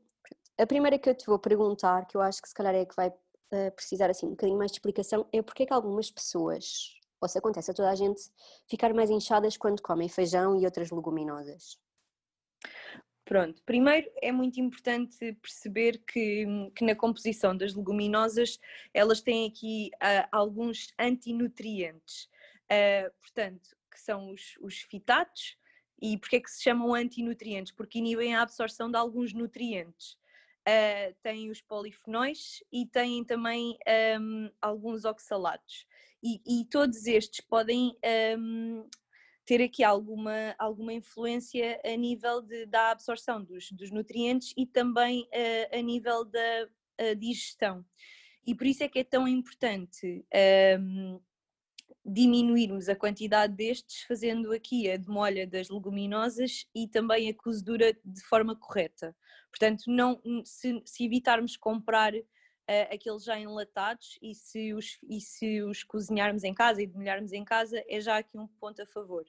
a 0.58 0.66
primeira 0.66 0.98
que 0.98 1.08
eu 1.08 1.14
te 1.14 1.26
vou 1.26 1.38
perguntar, 1.38 2.06
que 2.06 2.16
eu 2.16 2.20
acho 2.20 2.42
que 2.42 2.48
se 2.48 2.54
calhar 2.54 2.74
é 2.74 2.84
que 2.84 2.96
vai 2.96 3.08
uh, 3.08 3.72
precisar 3.74 4.10
assim 4.10 4.26
um 4.26 4.30
bocadinho 4.30 4.58
mais 4.58 4.70
de 4.70 4.76
explicação, 4.76 5.26
é 5.32 5.40
porque 5.40 5.62
é 5.62 5.66
que 5.66 5.72
algumas 5.72 6.10
pessoas, 6.10 6.94
ou 7.20 7.28
se 7.28 7.38
acontece 7.38 7.70
a 7.70 7.74
toda 7.74 7.90
a 7.90 7.94
gente, 7.94 8.22
ficar 8.66 8.92
mais 8.92 9.10
inchadas 9.10 9.56
quando 9.56 9.80
comem 9.82 10.08
feijão 10.08 10.58
e 10.58 10.64
outras 10.64 10.90
leguminosas? 10.90 11.78
Pronto, 13.28 13.62
primeiro 13.64 14.10
é 14.22 14.32
muito 14.32 14.58
importante 14.58 15.34
perceber 15.34 15.98
que, 15.98 16.46
que 16.74 16.82
na 16.82 16.94
composição 16.94 17.54
das 17.54 17.74
leguminosas 17.74 18.58
elas 18.94 19.20
têm 19.20 19.46
aqui 19.46 19.90
uh, 19.96 20.26
alguns 20.32 20.94
antinutrientes. 20.98 22.26
Uh, 22.72 23.12
portanto, 23.20 23.76
que 23.98 24.02
são 24.04 24.30
os, 24.30 24.56
os 24.60 24.78
fitatos. 24.82 25.56
E 26.00 26.16
porquê 26.16 26.36
é 26.36 26.40
que 26.40 26.50
se 26.50 26.62
chamam 26.62 26.94
antinutrientes? 26.94 27.72
Porque 27.72 27.98
inibem 27.98 28.34
a 28.34 28.42
absorção 28.42 28.88
de 28.88 28.96
alguns 28.96 29.34
nutrientes. 29.34 30.16
Uh, 30.68 31.14
têm 31.22 31.50
os 31.50 31.60
polifenóis 31.60 32.62
e 32.70 32.86
têm 32.86 33.24
também 33.24 33.76
um, 34.20 34.50
alguns 34.60 35.04
oxalatos. 35.04 35.86
E, 36.22 36.40
e, 36.46 36.64
todos 36.66 37.06
estes 37.06 37.40
podem 37.40 37.96
um, 38.38 38.86
ter 39.46 39.62
aqui 39.62 39.82
alguma, 39.82 40.54
alguma 40.58 40.92
influência 40.92 41.80
a 41.84 41.96
nível 41.96 42.42
de, 42.42 42.66
da 42.66 42.90
absorção 42.90 43.42
dos, 43.42 43.72
dos 43.72 43.90
nutrientes 43.90 44.52
e 44.56 44.66
também 44.66 45.22
uh, 45.22 45.78
a 45.78 45.80
nível 45.80 46.24
da 46.24 46.68
uh, 47.00 47.16
digestão. 47.16 47.84
E 48.46 48.54
por 48.54 48.66
isso 48.66 48.82
é 48.82 48.88
que 48.88 48.98
é 48.98 49.04
tão 49.04 49.26
importante 49.26 50.24
um, 50.80 51.20
diminuirmos 52.08 52.88
a 52.88 52.96
quantidade 52.96 53.54
destes, 53.54 54.02
fazendo 54.02 54.52
aqui 54.52 54.90
a 54.90 54.96
demolha 54.96 55.46
das 55.46 55.68
leguminosas 55.68 56.66
e 56.74 56.88
também 56.88 57.28
a 57.28 57.34
cozedura 57.34 57.92
de 58.04 58.22
forma 58.22 58.56
correta. 58.56 59.14
Portanto, 59.50 59.84
não, 59.86 60.20
se, 60.44 60.82
se 60.84 61.04
evitarmos 61.04 61.56
comprar 61.56 62.14
uh, 62.14 62.24
aqueles 62.92 63.24
já 63.24 63.38
enlatados 63.38 64.18
e 64.22 64.34
se, 64.34 64.72
os, 64.72 64.98
e 65.08 65.20
se 65.20 65.62
os 65.62 65.84
cozinharmos 65.84 66.44
em 66.44 66.54
casa 66.54 66.82
e 66.82 66.86
demolharmos 66.86 67.32
em 67.32 67.44
casa, 67.44 67.82
é 67.88 68.00
já 68.00 68.18
aqui 68.18 68.38
um 68.38 68.46
ponto 68.46 68.80
a 68.80 68.86
favor. 68.86 69.24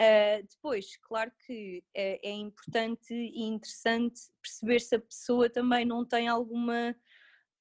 Uh, 0.00 0.46
depois, 0.50 0.96
claro 0.98 1.32
que 1.46 1.78
uh, 1.78 2.18
é 2.22 2.30
importante 2.30 3.14
e 3.14 3.42
interessante 3.44 4.20
perceber 4.42 4.80
se 4.80 4.96
a 4.96 5.00
pessoa 5.00 5.48
também 5.48 5.84
não 5.84 6.04
tem 6.04 6.28
alguma, 6.28 6.94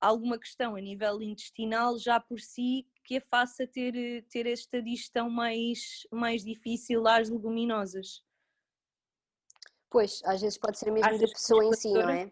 alguma 0.01 0.38
questão 0.38 0.75
a 0.75 0.81
nível 0.81 1.22
intestinal 1.22 1.98
já 1.98 2.19
por 2.19 2.39
si 2.39 2.88
que 3.05 3.17
a 3.17 3.21
faça 3.21 3.67
ter, 3.67 4.25
ter 4.29 4.47
esta 4.47 4.81
digestão 4.81 5.29
mais, 5.29 6.07
mais 6.12 6.43
difícil 6.43 7.07
às 7.07 7.29
leguminosas. 7.29 8.24
Pois, 9.89 10.21
às 10.25 10.41
vezes 10.41 10.57
pode 10.57 10.77
ser 10.77 10.91
mesmo 10.91 11.19
da 11.19 11.27
pessoa 11.27 11.63
em 11.63 11.74
si, 11.74 11.93
não 11.93 12.09
é? 12.09 12.31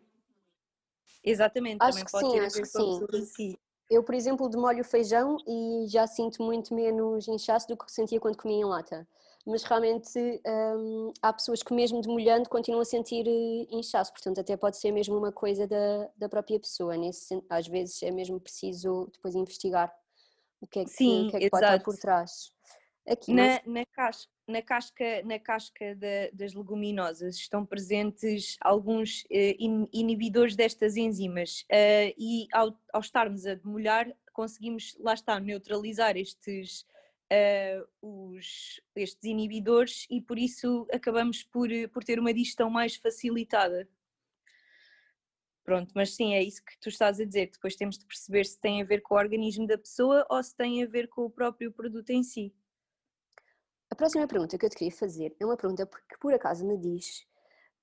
Exatamente, 1.24 1.82
acho 1.82 2.04
que 2.04 2.12
sim, 2.12 2.40
acho 2.40 2.62
que 2.62 2.68
sim. 2.68 3.00
Si. 3.26 3.60
Eu, 3.90 4.04
por 4.04 4.16
exemplo, 4.16 4.50
demolho 4.50 4.82
o 4.82 4.86
feijão 4.86 5.38
e 5.48 5.86
já 5.88 6.08
sinto 6.08 6.42
muito 6.42 6.74
menos 6.74 7.28
inchaço 7.28 7.68
do 7.68 7.78
que 7.78 7.90
sentia 7.92 8.20
quando 8.20 8.36
comia 8.36 8.58
em 8.58 8.66
lata. 8.66 9.08
Mas 9.46 9.64
realmente 9.64 10.42
hum, 10.78 11.14
há 11.22 11.32
pessoas 11.32 11.62
que 11.62 11.74
mesmo 11.74 12.02
demolhando 12.02 12.50
continuam 12.50 12.82
a 12.82 12.86
sentir 12.86 13.26
eh, 13.28 13.68
inchaço, 13.70 14.12
portanto 14.12 14.40
até 14.40 14.56
pode 14.58 14.78
ser 14.78 14.92
mesmo 14.92 15.18
uma 15.18 15.32
coisa 15.34 15.68
da, 15.68 16.10
da 16.18 16.28
própria 16.28 16.60
pessoa. 16.60 16.98
Nesse, 16.98 17.42
às 17.50 17.68
vezes 17.68 18.02
é 18.04 18.10
mesmo 18.10 18.40
preciso 18.40 19.10
depois 19.14 19.36
investigar 19.36 19.94
o 20.64 20.68
que 20.68 20.80
é 20.80 20.84
que, 20.86 20.92
Sim, 20.92 21.28
que, 21.30 21.36
é 21.36 21.40
que 21.42 21.50
pode 21.50 21.66
estar 21.66 21.84
por 21.84 21.98
trás. 21.98 22.52
Aqui, 23.06 23.34
na, 23.34 23.48
nós... 23.48 23.62
na, 23.66 23.86
casca, 23.86 24.32
na 24.48 24.62
casca, 24.62 25.24
na 25.26 25.40
casca 25.40 25.96
da, 25.96 26.30
das 26.32 26.54
leguminosas 26.54 27.36
estão 27.36 27.66
presentes 27.66 28.56
alguns 28.62 29.24
uh, 29.24 29.90
inibidores 29.92 30.56
destas 30.56 30.96
enzimas 30.96 31.66
uh, 31.70 32.16
e 32.18 32.48
ao, 32.54 32.74
ao, 32.94 33.02
estarmos 33.02 33.46
a 33.46 33.56
demolhar 33.56 34.08
conseguimos, 34.32 34.96
lá 35.00 35.14
está, 35.14 35.38
neutralizar 35.38 36.16
estes, 36.16 36.86
uh, 37.30 37.86
os, 38.02 38.82
estes 38.96 39.26
inibidores 39.26 40.08
e 40.10 40.22
por 40.22 40.40
isso 40.40 40.88
acabamos 40.92 41.44
por, 41.44 41.68
por 41.92 42.06
ter 42.06 42.20
uma 42.20 42.34
digestão 42.34 42.70
mais 42.70 42.96
facilitada. 42.96 43.86
Pronto, 45.64 45.92
mas 45.96 46.14
sim, 46.14 46.34
é 46.34 46.44
isso 46.44 46.64
que 46.64 46.78
tu 46.80 46.90
estás 46.90 47.20
a 47.20 47.26
dizer. 47.26 47.50
Depois 47.52 47.76
temos 47.76 47.98
de 47.98 48.06
perceber 48.06 48.46
se 48.46 48.60
tem 48.60 48.82
a 48.82 48.86
ver 48.86 49.02
com 49.02 49.16
o 49.16 49.18
organismo 49.18 49.66
da 49.66 49.78
pessoa 49.78 50.26
ou 50.30 50.44
se 50.44 50.56
tem 50.56 50.84
a 50.84 50.88
ver 50.88 51.08
com 51.08 51.26
o 51.26 51.30
próprio 51.30 51.72
produto 51.72 52.10
em 52.10 52.22
si. 52.22 52.54
A 53.90 53.96
próxima 53.96 54.28
pergunta 54.28 54.58
que 54.58 54.66
eu 54.66 54.70
te 54.70 54.76
queria 54.76 54.92
fazer 54.92 55.36
é 55.40 55.46
uma 55.46 55.56
pergunta 55.56 55.86
que 55.86 56.20
por 56.20 56.34
acaso 56.34 56.66
me 56.66 56.78
diz 56.78 57.26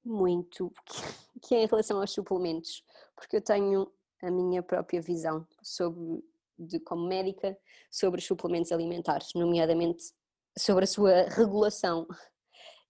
muito, 0.04 0.72
que 1.42 1.54
é 1.54 1.62
em 1.62 1.66
relação 1.66 2.00
aos 2.00 2.10
suplementos, 2.10 2.84
porque 3.16 3.37
eu 3.37 3.40
tenho 3.40 3.90
a 4.20 4.30
minha 4.30 4.62
própria 4.62 5.00
visão 5.00 5.46
sobre, 5.62 6.22
de, 6.58 6.80
como 6.80 7.06
médica 7.06 7.56
sobre 7.90 8.20
os 8.20 8.26
suplementos 8.26 8.72
alimentares, 8.72 9.32
nomeadamente 9.34 10.12
sobre 10.58 10.84
a 10.84 10.87
sua 10.87 11.22
regulação 11.28 12.06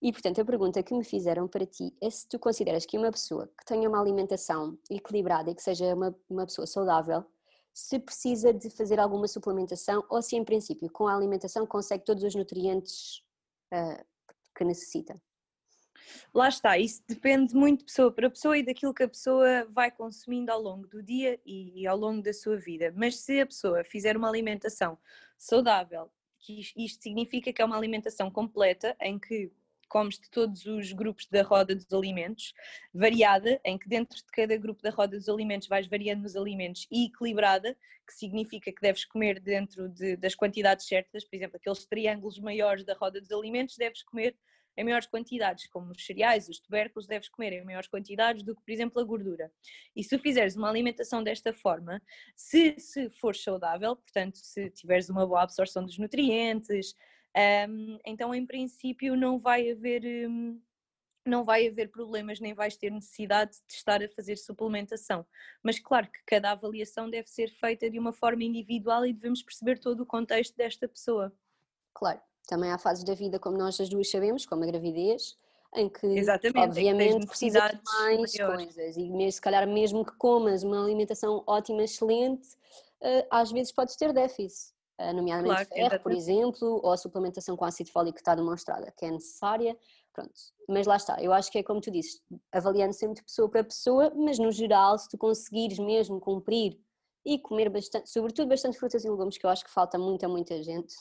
e 0.03 0.13
portanto 0.13 0.41
a 0.41 0.45
pergunta 0.45 0.83
que 0.83 0.95
me 0.95 1.05
fizeram 1.05 1.47
para 1.47 1.67
ti 1.67 1.95
é 2.01 2.09
se 2.09 2.27
tu 2.29 2.39
consideras 2.39 2.87
que 2.87 2.97
uma 2.97 3.11
pessoa 3.11 3.47
que 3.59 3.65
tenha 3.65 3.89
uma 3.89 4.01
alimentação 4.01 4.79
equilibrada 4.91 5.51
e 5.51 5.55
que 5.55 5.63
seja 5.63 5.95
uma, 5.95 6.17
uma 6.29 6.47
pessoa 6.47 6.67
saudável, 6.67 7.25
se 7.73 7.99
precisa 7.99 8.53
de 8.53 8.71
fazer 8.71 8.99
alguma 8.99 9.29
suplementação 9.29 10.05
ou 10.09 10.23
se 10.23 10.37
em 10.37 10.45
princípio 10.45 10.91
com 10.91 11.07
a 11.07 11.15
alimentação 11.15 11.67
consegue 11.67 12.05
todos 12.05 12.25
os 12.25 12.35
nutrientes 12.35 13.23
uh, 13.73 14.05
que 14.57 14.65
necessita. 14.65 15.21
Lá 16.35 16.49
está, 16.49 16.79
isso 16.79 17.03
depende 17.07 17.55
muito 17.55 17.81
de 17.81 17.85
pessoa 17.87 18.13
para 18.13 18.31
pessoa 18.31 18.57
e 18.57 18.65
daquilo 18.65 18.95
que 18.95 19.03
a 19.03 19.09
pessoa 19.09 19.67
vai 19.71 19.91
consumindo 19.91 20.51
ao 20.51 20.61
longo 20.61 20.87
do 20.89 21.03
dia 21.03 21.41
e, 21.45 21.87
ao 21.87 21.97
longo 21.97 22.23
da 22.23 22.33
sua 22.33 22.57
vida. 22.57 22.93
Mas 22.97 23.17
se 23.17 23.41
a 23.41 23.47
pessoa 23.47 23.85
fizer 23.85 24.17
uma 24.17 24.29
alimentação 24.29 24.99
saudável, 25.37 26.11
que 26.39 26.61
isto 26.77 27.03
significa 27.03 27.53
que 27.53 27.61
é 27.61 27.65
uma 27.65 27.77
alimentação 27.77 28.31
completa 28.31 28.97
em 29.01 29.19
que 29.19 29.53
comes 29.91 30.19
de 30.19 30.31
todos 30.31 30.65
os 30.65 30.93
grupos 30.93 31.27
da 31.27 31.43
roda 31.43 31.75
dos 31.75 31.93
alimentos, 31.93 32.55
variada, 32.95 33.61
em 33.65 33.77
que 33.77 33.89
dentro 33.89 34.17
de 34.17 34.31
cada 34.33 34.57
grupo 34.57 34.81
da 34.81 34.91
roda 34.91 35.19
dos 35.19 35.29
alimentos 35.29 35.69
vais 35.69 35.87
variando 35.87 36.23
nos 36.23 36.37
alimentos, 36.37 36.87
e 36.91 37.07
equilibrada, 37.07 37.77
que 38.07 38.15
significa 38.15 38.73
que 38.73 38.81
deves 38.81 39.05
comer 39.05 39.41
dentro 39.41 39.89
de, 39.89 40.17
das 40.17 40.35
quantidades 40.35 40.87
certas, 40.87 41.25
por 41.25 41.37
exemplo, 41.37 41.57
aqueles 41.57 41.85
triângulos 41.85 42.39
maiores 42.39 42.85
da 42.85 42.95
roda 42.95 43.21
dos 43.21 43.33
alimentos, 43.33 43.77
deves 43.77 44.03
comer 44.03 44.37
em 44.77 44.85
maiores 44.85 45.07
quantidades, 45.07 45.67
como 45.67 45.91
os 45.91 46.07
cereais, 46.07 46.49
os 46.49 46.61
tubérculos, 46.61 47.07
deves 47.07 47.29
comer 47.29 47.53
em 47.53 47.65
maiores 47.65 47.89
quantidades 47.89 48.43
do 48.43 48.55
que, 48.55 48.63
por 48.63 48.71
exemplo, 48.71 49.01
a 49.01 49.05
gordura. 49.05 49.53
E 49.95 50.03
se 50.03 50.17
fizeres 50.19 50.57
uma 50.57 50.71
alimentação 50.71 51.23
desta 51.23 51.53
forma, 51.53 52.01
se, 52.35 52.77
se 52.79 53.11
for 53.11 53.35
saudável, 53.35 53.97
portanto, 53.97 54.37
se 54.37 54.71
tiveres 54.71 55.11
uma 55.11 55.27
boa 55.27 55.43
absorção 55.43 55.85
dos 55.85 55.99
nutrientes, 55.99 56.95
um, 57.37 57.99
então 58.05 58.35
em 58.35 58.45
princípio 58.45 59.17
não 59.17 59.39
vai 59.39 59.71
haver. 59.71 60.03
Um, 60.29 60.61
não 61.27 61.45
vai 61.45 61.69
haver 61.69 61.91
problemas 61.91 62.41
nem 62.41 62.55
vais 62.55 62.79
ter 62.79 62.91
necessidade 62.91 63.53
de 63.69 63.75
estar 63.75 64.03
a 64.03 64.09
fazer 64.09 64.37
suplementação. 64.37 65.25
Mas 65.63 65.79
claro 65.79 66.11
que 66.11 66.19
cada 66.27 66.51
avaliação 66.51 67.11
deve 67.11 67.29
ser 67.29 67.51
feita 67.51 67.91
de 67.91 67.99
uma 67.99 68.11
forma 68.11 68.43
individual 68.43 69.05
e 69.05 69.13
devemos 69.13 69.43
perceber 69.43 69.79
todo 69.79 70.01
o 70.01 70.07
contexto 70.07 70.57
desta 70.57 70.89
pessoa. 70.89 71.31
Claro, 71.93 72.21
também 72.49 72.71
há 72.71 72.79
fases 72.79 73.05
da 73.05 73.15
vida, 73.15 73.39
como 73.39 73.59
nós 73.59 73.79
as 73.79 73.91
duas 73.91 74.11
sabemos, 74.11 74.47
como 74.47 74.65
a 74.65 74.67
gravidez, 74.67 75.39
em 75.75 75.89
que 75.89 76.07
Exatamente, 76.07 76.59
obviamente 76.59 77.27
precisas 77.27 77.71
de 77.71 77.81
mais 77.85 78.37
maiores. 78.37 78.65
coisas 78.65 78.97
e 78.97 79.11
mesmo, 79.11 79.33
se 79.33 79.41
calhar 79.41 79.69
mesmo 79.69 80.05
que 80.05 80.17
comas 80.17 80.63
uma 80.63 80.83
alimentação 80.83 81.45
ótima, 81.47 81.85
excelente, 81.85 82.49
eh, 83.01 83.27
às 83.31 83.53
vezes 83.53 83.73
podes 83.73 83.95
ter 83.95 84.13
déficit, 84.13 84.75
nomeadamente 85.15 85.55
claro, 85.55 85.69
ferro, 85.69 85.81
exatamente. 85.81 86.03
por 86.03 86.13
exemplo, 86.13 86.81
ou 86.83 86.93
a 86.93 86.97
suplementação 86.97 87.57
com 87.57 87.65
ácido 87.65 87.91
fólico 87.91 88.15
que 88.15 88.21
está 88.21 88.35
demonstrada 88.35 88.93
que 88.97 89.05
é 89.05 89.11
necessária, 89.11 89.77
pronto. 90.13 90.33
Mas 90.69 90.87
lá 90.87 90.97
está, 90.97 91.23
eu 91.23 91.33
acho 91.33 91.51
que 91.51 91.59
é 91.59 91.63
como 91.63 91.81
tu 91.81 91.91
dizes, 91.91 92.23
avaliando 92.53 92.93
sempre 92.93 93.17
de 93.17 93.25
pessoa 93.25 93.49
para 93.49 93.65
pessoa, 93.65 94.13
mas 94.15 94.39
no 94.39 94.53
geral, 94.53 94.99
se 94.99 95.09
tu 95.09 95.19
conseguires 95.19 95.79
mesmo 95.79 96.21
cumprir 96.21 96.79
e 97.25 97.39
comer 97.39 97.69
bastante, 97.69 98.11
sobretudo 98.11 98.49
bastante 98.49 98.79
frutas 98.79 99.05
e 99.05 99.11
legumes, 99.11 99.39
que 99.39 99.47
eu 99.47 99.51
acho 99.51 99.65
que 99.65 99.71
falta 99.71 99.99
muita, 99.99 100.29
muita 100.29 100.63
gente, 100.63 100.95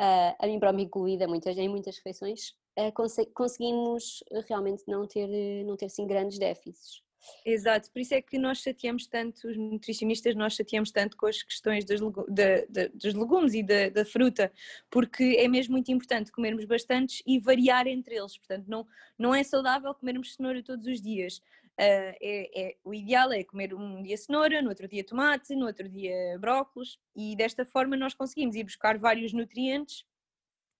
uh, 0.00 0.34
a 0.38 0.46
mim 0.46 0.58
própria 0.58 0.82
incluída 0.82 1.26
muitas, 1.26 1.56
em 1.56 1.68
muitas 1.68 1.96
refeições, 1.96 2.50
uh, 2.78 2.92
conseguimos 3.34 4.22
realmente 4.48 4.84
não 4.86 5.06
ter, 5.06 5.64
não 5.64 5.76
ter 5.76 5.86
assim 5.86 6.06
grandes 6.06 6.38
déficits. 6.38 7.02
Exato, 7.44 7.90
por 7.90 8.00
isso 8.00 8.14
é 8.14 8.22
que 8.22 8.38
nós 8.38 8.58
chateamos 8.58 9.06
tanto, 9.06 9.48
os 9.48 9.56
nutricionistas, 9.56 10.34
nós 10.34 10.54
chateamos 10.54 10.90
tanto 10.90 11.16
com 11.16 11.26
as 11.26 11.42
questões 11.42 11.84
das, 11.84 12.00
da, 12.00 12.64
da, 12.68 12.88
dos 12.94 13.14
legumes 13.14 13.54
e 13.54 13.62
da, 13.62 13.88
da, 13.90 14.04
fruta, 14.04 14.52
porque 14.90 15.36
é 15.38 15.46
mesmo 15.48 15.72
muito 15.72 15.90
importante 15.90 16.32
comermos 16.32 16.64
bastantes 16.64 17.22
e 17.26 17.38
variar 17.38 17.86
entre 17.86 18.16
eles. 18.16 18.36
Portanto, 18.38 18.66
não, 18.68 18.86
não 19.18 19.34
é 19.34 19.42
saudável 19.42 19.94
comermos 19.94 20.34
cenoura 20.34 20.62
todos 20.62 20.86
os 20.86 21.00
dias. 21.00 21.38
Uh, 21.78 22.12
é, 22.20 22.60
é, 22.60 22.76
o 22.84 22.92
ideal 22.92 23.32
é 23.32 23.42
comer 23.42 23.74
um 23.74 24.02
dia 24.02 24.16
cenoura, 24.16 24.60
no 24.60 24.68
outro 24.68 24.86
dia 24.86 25.04
tomate, 25.04 25.54
no 25.54 25.66
outro 25.66 25.88
dia 25.88 26.38
brócolos, 26.38 26.98
e 27.16 27.34
desta 27.36 27.64
forma 27.64 27.96
nós 27.96 28.12
conseguimos 28.12 28.54
ir 28.54 28.64
buscar 28.64 28.98
vários 28.98 29.32
nutrientes 29.32 30.04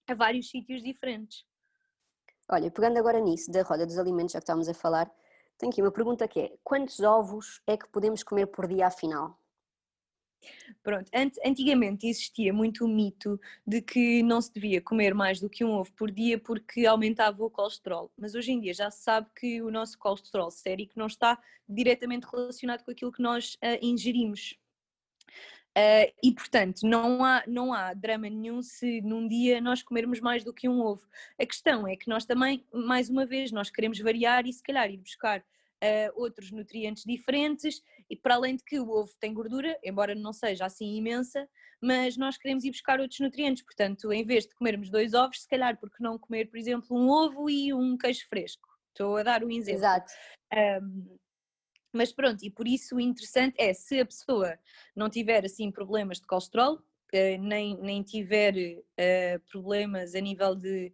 a 0.07 0.15
vários 0.15 0.51
sítios 0.51 0.83
diferentes. 0.83 1.45
Olha, 2.51 2.71
pegando 2.71 2.99
agora 2.99 3.21
nisso, 3.21 3.51
da 3.51 3.63
roda 3.63 3.87
dos 3.87 3.97
alimentos, 3.97 4.33
já 4.33 4.41
que 4.41 4.43
estamos 4.43 4.69
a 4.69 4.75
falar, 4.75 5.11
tenho 5.61 5.73
aqui 5.73 5.83
uma 5.83 5.93
pergunta 5.93 6.26
que 6.26 6.40
é: 6.40 6.52
quantos 6.64 7.00
ovos 7.00 7.61
é 7.67 7.76
que 7.76 7.87
podemos 7.88 8.23
comer 8.23 8.47
por 8.47 8.67
dia 8.67 8.87
afinal? 8.87 9.38
Pronto, 10.83 11.11
antigamente 11.45 12.07
existia 12.07 12.50
muito 12.50 12.87
o 12.87 12.88
mito 12.88 13.38
de 13.67 13.83
que 13.83 14.23
não 14.23 14.40
se 14.40 14.50
devia 14.50 14.81
comer 14.81 15.14
mais 15.14 15.38
do 15.38 15.50
que 15.50 15.62
um 15.62 15.73
ovo 15.73 15.93
por 15.93 16.11
dia 16.11 16.38
porque 16.38 16.87
aumentava 16.87 17.45
o 17.45 17.50
colesterol, 17.50 18.11
mas 18.17 18.35
hoje 18.35 18.52
em 18.52 18.61
dia 18.61 18.73
já 18.73 18.90
se 18.90 19.02
sabe 19.02 19.29
que 19.38 19.61
o 19.61 19.71
nosso 19.71 19.99
colesterol 19.99 20.50
sérico 20.50 20.95
não 20.97 21.07
está 21.07 21.38
diretamente 21.69 22.26
relacionado 22.26 22.83
com 22.83 22.90
aquilo 22.90 23.12
que 23.12 23.21
nós 23.21 23.57
uh, 23.57 23.79
ingerimos. 23.83 24.59
Uh, 25.79 26.11
e 26.23 26.33
portanto, 26.35 26.81
não 26.83 27.25
há, 27.25 27.45
não 27.47 27.73
há 27.73 27.95
drama 27.95 28.29
nenhum 28.29 28.61
se 28.61 29.00
num 29.03 29.29
dia 29.29 29.61
nós 29.61 29.83
comermos 29.83 30.21
mais 30.21 30.43
do 30.43 30.53
que 30.53 30.69
um 30.69 30.81
ovo. 30.81 31.07
A 31.41 31.47
questão 31.47 31.87
é 31.87 31.95
que 31.97 32.09
nós 32.09 32.25
também, 32.25 32.65
mais 32.73 33.09
uma 33.09 33.25
vez, 33.25 33.53
nós 33.53 33.71
queremos 33.71 33.99
variar 34.00 34.47
e 34.47 34.53
se 34.53 34.62
calhar 34.62 34.91
ir 34.91 34.99
buscar 34.99 35.41
uh, 35.41 36.12
outros 36.21 36.50
nutrientes 36.50 37.05
diferentes, 37.05 37.83
e 38.09 38.17
para 38.17 38.35
além 38.35 38.57
de 38.57 38.65
que 38.65 38.81
o 38.81 38.89
ovo 38.91 39.12
tem 39.21 39.33
gordura, 39.33 39.79
embora 39.85 40.15
não 40.15 40.33
seja 40.33 40.67
assim 40.67 40.97
imensa, 40.97 41.49
mas 41.81 42.17
nós 42.17 42.37
queremos 42.37 42.65
ir 42.65 42.73
buscar 42.73 43.00
outros 43.00 43.21
nutrientes, 43.21 43.62
portanto, 43.62 44.12
em 44.12 44.25
vez 44.25 44.47
de 44.47 44.55
comermos 44.55 44.91
dois 44.91 45.15
ovos, 45.15 45.43
se 45.43 45.49
calhar 45.49 45.79
porque 45.79 46.03
não 46.03 46.19
comer, 46.19 46.50
por 46.50 46.59
exemplo, 46.59 46.97
um 46.97 47.09
ovo 47.09 47.49
e 47.49 47.73
um 47.73 47.97
queijo 47.97 48.27
fresco. 48.29 48.69
Estou 48.89 49.17
a 49.17 49.23
dar 49.23 49.45
um 49.45 49.50
exemplo. 49.50 49.79
Exato. 49.79 50.12
Um, 50.53 51.17
mas 51.93 52.13
pronto, 52.13 52.45
e 52.45 52.50
por 52.50 52.67
isso 52.67 52.97
o 52.97 53.00
interessante 53.00 53.55
é 53.59 53.73
se 53.73 54.00
a 54.00 54.07
pessoa 54.07 54.59
não 54.95 55.11
tiver 55.11 55.45
assim 55.45 55.71
problemas 55.71 56.19
de 56.19 56.26
colesterol, 56.26 56.76
uh, 56.76 57.43
nem, 57.43 57.76
nem 57.81 58.03
tiver 58.03 58.55
uh, 58.55 59.41
problemas 59.50 60.15
a 60.15 60.21
nível 60.21 60.55
de 60.55 60.93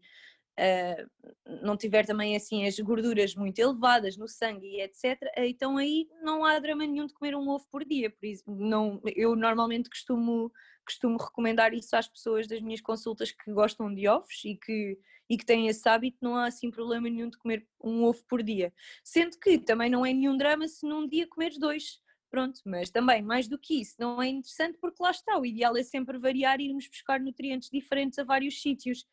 uh, 0.58 1.56
não 1.62 1.76
tiver 1.76 2.06
também 2.06 2.36
assim 2.36 2.66
as 2.66 2.78
gorduras 2.78 3.34
muito 3.34 3.58
elevadas 3.58 4.16
no 4.16 4.28
sangue 4.28 4.66
e 4.66 4.80
etc, 4.80 5.20
então 5.36 5.76
aí 5.76 6.08
não 6.22 6.44
há 6.44 6.58
drama 6.58 6.86
nenhum 6.86 7.06
de 7.06 7.14
comer 7.14 7.36
um 7.36 7.48
ovo 7.48 7.66
por 7.70 7.84
dia, 7.84 8.10
por 8.10 8.26
isso 8.26 8.44
não, 8.46 9.00
eu 9.14 9.36
normalmente 9.36 9.88
costumo, 9.88 10.52
costumo 10.84 11.18
recomendar 11.18 11.74
isso 11.74 11.94
às 11.96 12.08
pessoas 12.08 12.46
das 12.46 12.60
minhas 12.60 12.80
consultas 12.80 13.30
que 13.30 13.52
gostam 13.52 13.92
de 13.92 14.08
ovos 14.08 14.42
e 14.44 14.56
que, 14.56 14.98
e 15.28 15.36
que 15.36 15.44
têm 15.44 15.68
esse 15.68 15.88
hábito, 15.88 16.18
não 16.20 16.36
há 16.36 16.46
assim 16.46 16.70
problema 16.70 17.08
nenhum 17.08 17.28
de 17.28 17.38
comer 17.38 17.66
um 17.82 18.04
ovo 18.04 18.22
por 18.28 18.42
dia, 18.42 18.72
sendo 19.04 19.38
que 19.38 19.58
também 19.58 19.90
não 19.90 20.04
é 20.04 20.12
nenhum 20.12 20.36
drama 20.36 20.66
se 20.66 20.86
num 20.86 21.06
dia 21.06 21.26
comeres 21.26 21.58
dois, 21.58 22.00
pronto, 22.30 22.60
mas 22.64 22.90
também 22.90 23.22
mais 23.22 23.46
do 23.46 23.58
que 23.58 23.80
isso, 23.80 23.94
não 23.98 24.20
é 24.20 24.28
interessante 24.28 24.78
porque 24.80 25.02
lá 25.02 25.10
está, 25.10 25.38
o 25.38 25.46
ideal 25.46 25.76
é 25.76 25.82
sempre 25.82 26.18
variar 26.18 26.60
e 26.60 26.66
irmos 26.66 26.88
buscar 26.88 27.20
nutrientes 27.20 27.70
diferentes 27.70 28.18
a 28.18 28.24
vários 28.24 28.60
sítios, 28.60 29.06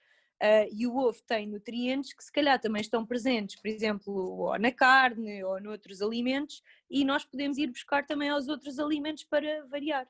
Uh, 0.43 0.67
e 0.73 0.86
o 0.86 0.97
ovo 0.97 1.23
tem 1.25 1.47
nutrientes 1.47 2.12
que 2.12 2.21
se 2.21 2.29
calhar 2.29 2.60
também 2.60 2.82
estão 2.82 3.06
presentes, 3.06 3.56
por 3.56 3.69
exemplo, 3.69 4.13
ou 4.13 4.60
na 4.60 4.73
carne 4.73 5.41
ou 5.41 5.58
noutros 5.62 6.01
alimentos, 6.01 6.62
e 6.89 7.06
nós 7.06 7.23
podemos 7.23 7.58
ir 7.58 7.67
buscar 7.67 8.06
também 8.06 8.27
aos 8.27 8.49
outros 8.49 8.77
alimentos 8.77 9.23
para 9.23 9.65
variar. 9.67 10.06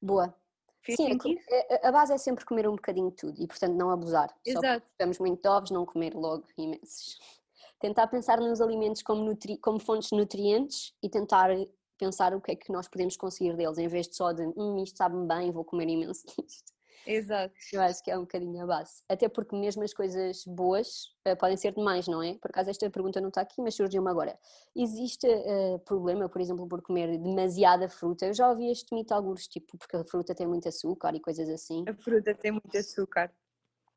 Boa. 0.00 0.34
Fez 0.80 0.96
Sim, 0.96 1.18
é 1.50 1.84
a, 1.84 1.88
a 1.88 1.92
base 1.92 2.14
é 2.14 2.18
sempre 2.18 2.46
comer 2.46 2.66
um 2.66 2.76
bocadinho 2.76 3.10
de 3.10 3.16
tudo 3.16 3.42
e, 3.42 3.46
portanto, 3.46 3.74
não 3.74 3.90
abusar. 3.90 4.34
Exato. 4.42 4.86
Porque 4.96 5.22
muito 5.22 5.42
de 5.42 5.48
ovos, 5.48 5.70
não 5.70 5.84
comer 5.84 6.14
logo 6.14 6.46
imensos. 6.56 7.18
Tentar 7.78 8.06
pensar 8.06 8.40
nos 8.40 8.62
alimentos 8.62 9.02
como, 9.02 9.22
nutri 9.22 9.58
como 9.58 9.78
fontes 9.78 10.08
de 10.08 10.16
nutrientes 10.16 10.94
e 11.02 11.10
tentar 11.10 11.50
pensar 11.98 12.34
o 12.34 12.40
que 12.40 12.52
é 12.52 12.56
que 12.56 12.72
nós 12.72 12.88
podemos 12.88 13.18
conseguir 13.18 13.54
deles, 13.54 13.76
em 13.76 13.86
vez 13.86 14.08
de 14.08 14.16
só 14.16 14.32
de 14.32 14.46
hum, 14.56 14.82
isto 14.82 14.96
sabe-me 14.96 15.26
bem, 15.26 15.52
vou 15.52 15.62
comer 15.62 15.88
imenso 15.88 16.24
disto. 16.40 16.75
Exato. 17.06 17.54
Eu 17.72 17.80
acho 17.80 18.02
que 18.02 18.10
é 18.10 18.16
um 18.16 18.22
bocadinho 18.22 18.62
a 18.62 18.66
base. 18.66 19.02
Até 19.08 19.28
porque 19.28 19.54
mesmo 19.54 19.82
as 19.82 19.94
coisas 19.94 20.44
boas 20.44 21.06
uh, 21.26 21.36
podem 21.36 21.56
ser 21.56 21.72
demais, 21.72 22.08
não 22.08 22.22
é? 22.22 22.34
Por 22.34 22.50
acaso 22.50 22.70
esta 22.70 22.90
pergunta 22.90 23.20
não 23.20 23.28
está 23.28 23.40
aqui, 23.40 23.62
mas 23.62 23.74
surgiu-me 23.74 24.10
agora. 24.10 24.36
Existe 24.74 25.26
uh, 25.26 25.78
problema, 25.80 26.28
por 26.28 26.40
exemplo, 26.40 26.66
por 26.66 26.82
comer 26.82 27.16
demasiada 27.18 27.88
fruta? 27.88 28.26
Eu 28.26 28.34
já 28.34 28.48
ouvi 28.48 28.70
este 28.70 28.94
mito 28.94 29.14
alguns, 29.14 29.46
tipo, 29.46 29.78
porque 29.78 29.96
a 29.96 30.04
fruta 30.04 30.34
tem 30.34 30.46
muito 30.46 30.68
açúcar 30.68 31.14
e 31.14 31.20
coisas 31.20 31.48
assim. 31.48 31.84
A 31.88 31.94
fruta 31.94 32.34
tem 32.34 32.52
muito 32.52 32.76
açúcar. 32.76 33.30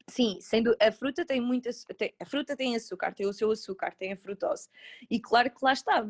Sim, 0.10 0.40
sendo 0.42 0.76
a 0.80 0.92
fruta 0.92 1.26
tem 1.26 1.40
muita 1.40 1.70
tem, 1.98 2.14
a 2.20 2.26
fruta 2.26 2.56
tem 2.56 2.76
açúcar, 2.76 3.14
tem 3.14 3.28
o 3.28 3.34
seu 3.34 3.52
açúcar, 3.52 3.96
tem 3.96 4.14
a 4.14 4.18
frutose. 4.18 4.68
E 5.10 5.20
claro 5.20 5.50
que 5.50 5.64
lá 5.64 5.74
está, 5.74 6.04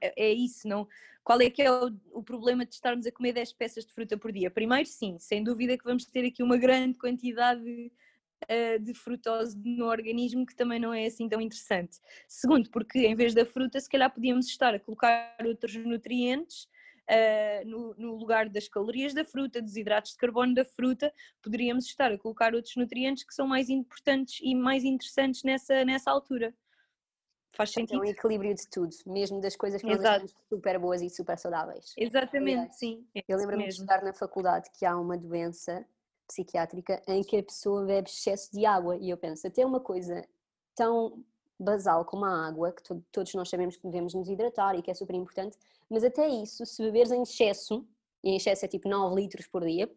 é 0.00 0.32
isso, 0.32 0.68
não. 0.68 0.86
Qual 1.22 1.40
é 1.40 1.50
que 1.50 1.62
é 1.62 1.70
o, 1.70 1.90
o, 2.12 2.22
problema 2.22 2.64
de 2.64 2.74
estarmos 2.74 3.06
a 3.06 3.12
comer 3.12 3.32
10 3.32 3.52
peças 3.52 3.84
de 3.84 3.92
fruta 3.92 4.16
por 4.16 4.32
dia? 4.32 4.50
Primeiro, 4.50 4.88
sim, 4.88 5.18
sem 5.18 5.44
dúvida 5.44 5.76
que 5.76 5.84
vamos 5.84 6.04
ter 6.06 6.24
aqui 6.24 6.42
uma 6.42 6.56
grande 6.56 6.98
quantidade 6.98 7.92
uh, 8.44 8.78
de 8.80 8.94
frutose 8.94 9.56
no 9.62 9.86
organismo 9.86 10.46
que 10.46 10.56
também 10.56 10.80
não 10.80 10.94
é 10.94 11.06
assim 11.06 11.28
tão 11.28 11.40
interessante. 11.40 11.98
Segundo, 12.26 12.70
porque 12.70 13.06
em 13.06 13.14
vez 13.14 13.34
da 13.34 13.44
fruta, 13.44 13.80
se 13.80 13.88
calhar 13.88 14.12
podíamos 14.12 14.46
estar 14.46 14.74
a 14.74 14.80
colocar 14.80 15.36
outros 15.44 15.74
nutrientes 15.76 16.68
uh, 17.10 17.68
no, 17.68 17.94
no, 17.94 18.14
lugar 18.14 18.48
das 18.48 18.68
calorias 18.68 19.12
da 19.12 19.24
fruta, 19.24 19.60
dos 19.60 19.76
hidratos 19.76 20.12
de 20.12 20.18
carbono 20.18 20.54
da 20.54 20.64
fruta, 20.64 21.12
poderíamos 21.42 21.86
estar 21.86 22.12
a 22.12 22.18
colocar 22.18 22.54
outros 22.54 22.76
nutrientes 22.76 23.24
que 23.24 23.34
são 23.34 23.46
mais 23.46 23.68
importantes 23.68 24.40
e 24.42 24.54
mais 24.54 24.84
interessantes 24.84 25.42
nessa, 25.42 25.84
nessa 25.84 26.10
altura. 26.10 26.54
Faz 27.52 27.72
sentido? 27.72 27.96
É 27.96 28.06
um 28.06 28.10
equilíbrio 28.10 28.54
de 28.54 28.68
tudo, 28.68 28.94
mesmo 29.06 29.40
das 29.40 29.56
coisas 29.56 29.82
que 29.82 29.88
nós 29.88 30.04
achamos 30.04 30.34
super 30.48 30.78
boas 30.78 31.02
e 31.02 31.10
super 31.10 31.36
saudáveis. 31.36 31.92
Exatamente, 31.96 32.76
sim. 32.76 33.04
É 33.14 33.22
eu 33.28 33.36
lembro-me 33.36 33.64
de 33.64 33.70
estudar 33.70 34.02
na 34.02 34.12
faculdade 34.12 34.70
que 34.78 34.86
há 34.86 34.96
uma 34.96 35.18
doença 35.18 35.84
psiquiátrica 36.28 37.02
em 37.08 37.22
que 37.22 37.38
a 37.38 37.42
pessoa 37.42 37.84
bebe 37.84 38.08
excesso 38.08 38.52
de 38.52 38.64
água 38.64 38.96
e 38.96 39.10
eu 39.10 39.16
penso, 39.16 39.48
até 39.48 39.66
uma 39.66 39.80
coisa 39.80 40.24
tão 40.76 41.24
basal 41.60 42.04
como 42.04 42.24
a 42.24 42.46
água, 42.46 42.72
que 42.72 42.82
to 42.82 43.04
todos 43.12 43.34
nós 43.34 43.48
sabemos 43.48 43.76
que 43.76 43.86
devemos 43.86 44.14
nos 44.14 44.28
hidratar 44.28 44.74
e 44.76 44.82
que 44.82 44.90
é 44.90 44.94
super 44.94 45.14
importante, 45.14 45.58
mas 45.88 46.02
até 46.02 46.26
isso, 46.28 46.64
se 46.64 46.82
beberes 46.82 47.12
em 47.12 47.22
excesso, 47.22 47.86
e 48.24 48.30
em 48.30 48.36
excesso 48.36 48.64
é 48.64 48.68
tipo 48.68 48.88
9 48.88 49.14
litros 49.14 49.46
por 49.46 49.64
dia, 49.64 49.90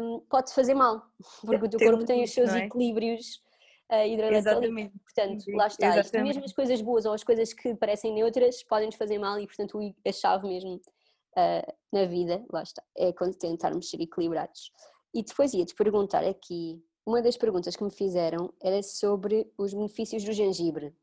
um, 0.00 0.20
pode 0.28 0.52
fazer 0.52 0.74
mal, 0.74 1.02
porque 1.44 1.64
o 1.64 1.68
teu 1.68 1.80
corpo 1.80 2.04
tem 2.04 2.22
os 2.22 2.32
seus 2.32 2.50
é? 2.50 2.66
equilíbrios 2.66 3.42
uh, 3.90 4.06
hidroeletrólicos, 4.06 5.00
portanto, 5.02 5.44
lá 5.54 5.66
está, 5.66 6.00
isto, 6.00 6.20
mesmo 6.20 6.44
as 6.44 6.52
coisas 6.52 6.80
boas 6.82 7.06
ou 7.06 7.12
as 7.12 7.24
coisas 7.24 7.52
que 7.52 7.74
parecem 7.74 8.12
neutras 8.12 8.62
podem-nos 8.62 8.96
fazer 8.96 9.18
mal 9.18 9.38
e, 9.38 9.46
portanto, 9.46 9.78
a 10.06 10.12
chave 10.12 10.48
mesmo 10.48 10.74
uh, 10.76 11.74
na 11.92 12.04
vida, 12.04 12.44
lá 12.52 12.62
está, 12.62 12.82
é 12.96 13.12
quando 13.12 13.34
tentarmos 13.34 13.88
ser 13.88 14.00
equilibrados. 14.00 14.70
E 15.14 15.22
depois 15.22 15.54
ia-te 15.54 15.74
perguntar 15.74 16.22
aqui 16.24 16.82
uma 17.08 17.22
das 17.22 17.38
perguntas 17.38 17.74
que 17.74 17.82
me 17.82 17.90
fizeram 17.90 18.52
era 18.60 18.82
sobre 18.82 19.50
os 19.56 19.72
benefícios 19.72 20.22
do 20.22 20.32
gengibre. 20.34 20.94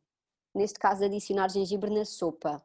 Neste 0.54 0.78
caso, 0.78 1.04
adicionar 1.04 1.50
gengibre 1.50 1.90
na 1.90 2.06
sopa. 2.06 2.64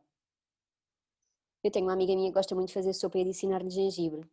Eu 1.64 1.70
tenho 1.70 1.86
uma 1.86 1.94
amiga 1.94 2.14
minha 2.14 2.28
que 2.28 2.34
gosta 2.34 2.54
muito 2.54 2.68
de 2.68 2.74
fazer 2.74 2.92
sopa 2.92 3.16
e 3.16 3.22
adicionar-lhe 3.22 3.70
gengibre. 3.70 4.28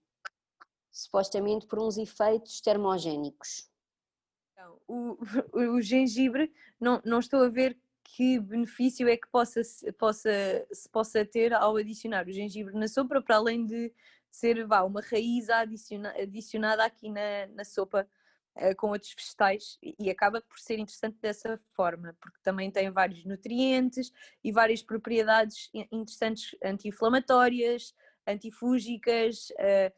Supostamente 0.91 1.65
por 1.67 1.80
uns 1.80 1.98
efeitos 1.98 2.60
termogénicos. 2.60 3.72
Então, 4.52 4.78
o, 4.86 5.17
o, 5.78 5.82
gengibre, 5.82 6.54
não, 6.78 7.02
não 7.06 7.20
estou 7.20 7.41
a 7.43 7.50
ver 7.50 7.80
que 8.04 8.41
benefício 8.41 9.08
é 9.08 9.15
que 9.15 9.28
possa, 9.30 9.62
possa, 9.98 10.67
se 10.70 10.89
possa 10.89 11.24
ter 11.24 11.54
ao 11.54 11.78
adicionar 11.78 12.28
o 12.28 12.32
gengibre 12.32 12.78
na 12.78 12.89
sopa, 12.89 13.22
para 13.22 13.38
além 13.38 13.65
de 13.65 13.89
ser 14.30 14.67
vá, 14.67 14.84
uma 14.84 15.00
raiz 15.00 15.50
adiciona, 15.50 16.10
adicionada 16.22 16.84
aqui 16.84 17.10
na, 17.10 17.48
na 17.56 17.63
sopa 17.63 18.06
uh, 18.62 18.76
com 18.76 18.89
outros 18.89 19.13
vegetais 19.15 19.78
e 19.82 20.10
acaba 20.10 20.41
por 20.41 20.60
ser 20.60 20.80
interessante 20.80 21.17
dessa 21.22 21.60
forma, 21.74 22.15
porque 22.20 22.38
também 22.43 22.72
tem 22.72 22.89
vários 22.89 23.24
nutrientes 23.26 24.12
e 24.43 24.52
várias 24.52 24.82
propriedades 24.82 25.70
interessantes 25.91 26.56
anti-inflamatórias, 26.63 27.93
antifúngicas. 28.28 29.50
Uh, 29.52 29.91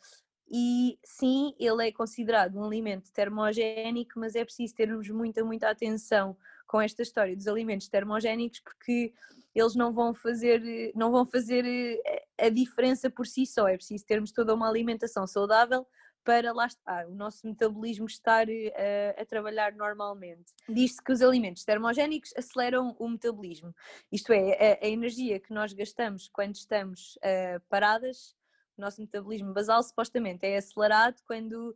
e 0.52 0.98
sim, 1.04 1.54
ele 1.60 1.88
é 1.88 1.92
considerado 1.92 2.58
um 2.58 2.64
alimento 2.64 3.12
termogénico, 3.14 4.20
mas 4.20 4.36
é 4.36 4.44
preciso 4.44 4.74
termos 4.74 5.08
muita, 5.10 5.44
muita 5.44 5.70
atenção 5.70 6.36
com 6.68 6.82
esta 6.82 7.04
história 7.04 7.36
dos 7.36 7.48
alimentos 7.48 7.88
termogénicos, 7.88 8.60
porque 8.60 9.14
eles 9.54 9.76
não 9.76 9.94
vão 9.94 10.14
fazer, 10.14 10.92
não 10.96 11.12
vão 11.12 11.26
fazer 11.26 11.66
eh, 11.66 12.26
a 12.40 12.50
diferença 12.50 13.10
por 13.10 13.28
si 13.28 13.46
só. 13.46 13.68
É 13.68 13.76
preciso 13.76 14.06
termos 14.06 14.32
toda 14.32 14.54
uma 14.54 14.70
alimentação 14.70 15.28
saudável 15.28 15.86
para 16.30 16.54
lá 16.54 16.68
estar, 16.68 17.08
o 17.08 17.16
nosso 17.16 17.48
metabolismo 17.48 18.06
estar 18.06 18.48
uh, 18.48 18.52
a 19.18 19.26
trabalhar 19.26 19.74
normalmente. 19.74 20.54
Diz-se 20.70 21.04
que 21.04 21.12
os 21.12 21.24
alimentos 21.24 21.66
termogénicos 21.66 22.32
aceleram 22.38 22.96
o 23.00 23.10
metabolismo, 23.10 23.74
isto 24.12 24.32
é, 24.32 24.78
a, 24.80 24.86
a 24.86 24.88
energia 24.88 25.40
que 25.40 25.52
nós 25.52 25.74
gastamos 25.74 26.30
quando 26.30 26.54
estamos 26.54 27.16
uh, 27.16 27.60
paradas, 27.68 28.36
o 28.78 28.82
nosso 28.82 29.02
metabolismo 29.02 29.52
basal 29.56 29.82
supostamente 29.82 30.46
é 30.46 30.58
acelerado 30.58 31.20
quando 31.26 31.76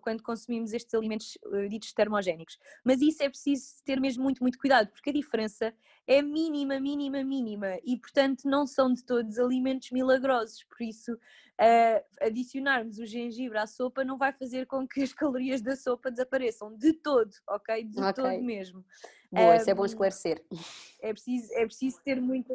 quando 0.00 0.22
consumimos 0.22 0.72
estes 0.72 0.94
alimentos 0.94 1.36
eh, 1.52 1.68
ditos 1.68 1.92
termogénicos. 1.92 2.58
Mas 2.84 3.00
isso 3.00 3.22
é 3.22 3.28
preciso 3.28 3.82
ter 3.84 4.00
mesmo 4.00 4.22
muito, 4.22 4.40
muito 4.40 4.58
cuidado, 4.58 4.88
porque 4.90 5.10
a 5.10 5.12
diferença 5.12 5.74
é 6.06 6.22
mínima, 6.22 6.80
mínima, 6.80 7.24
mínima 7.24 7.78
e, 7.84 7.96
portanto, 7.96 8.44
não 8.44 8.66
são 8.66 8.92
de 8.92 9.04
todos 9.04 9.38
alimentos 9.38 9.90
milagrosos. 9.90 10.64
Por 10.64 10.82
isso, 10.82 11.12
uh, 11.12 12.04
adicionarmos 12.20 12.98
o 12.98 13.06
gengibre 13.06 13.58
à 13.58 13.66
sopa 13.66 14.04
não 14.04 14.16
vai 14.16 14.32
fazer 14.32 14.66
com 14.66 14.86
que 14.86 15.02
as 15.02 15.12
calorias 15.14 15.60
da 15.60 15.76
sopa 15.76 16.10
desapareçam 16.10 16.74
de 16.76 16.92
todo, 16.92 17.30
ok? 17.48 17.84
De 17.84 18.00
okay. 18.00 18.12
todo 18.12 18.42
mesmo. 18.42 18.84
Boa, 19.30 19.52
um, 19.52 19.56
isso 19.56 19.70
é 19.70 19.74
bom 19.74 19.84
esclarecer. 19.84 20.42
É 21.02 21.12
preciso, 21.12 21.52
é 21.52 21.66
preciso 21.66 22.00
ter 22.02 22.20
muita 22.20 22.54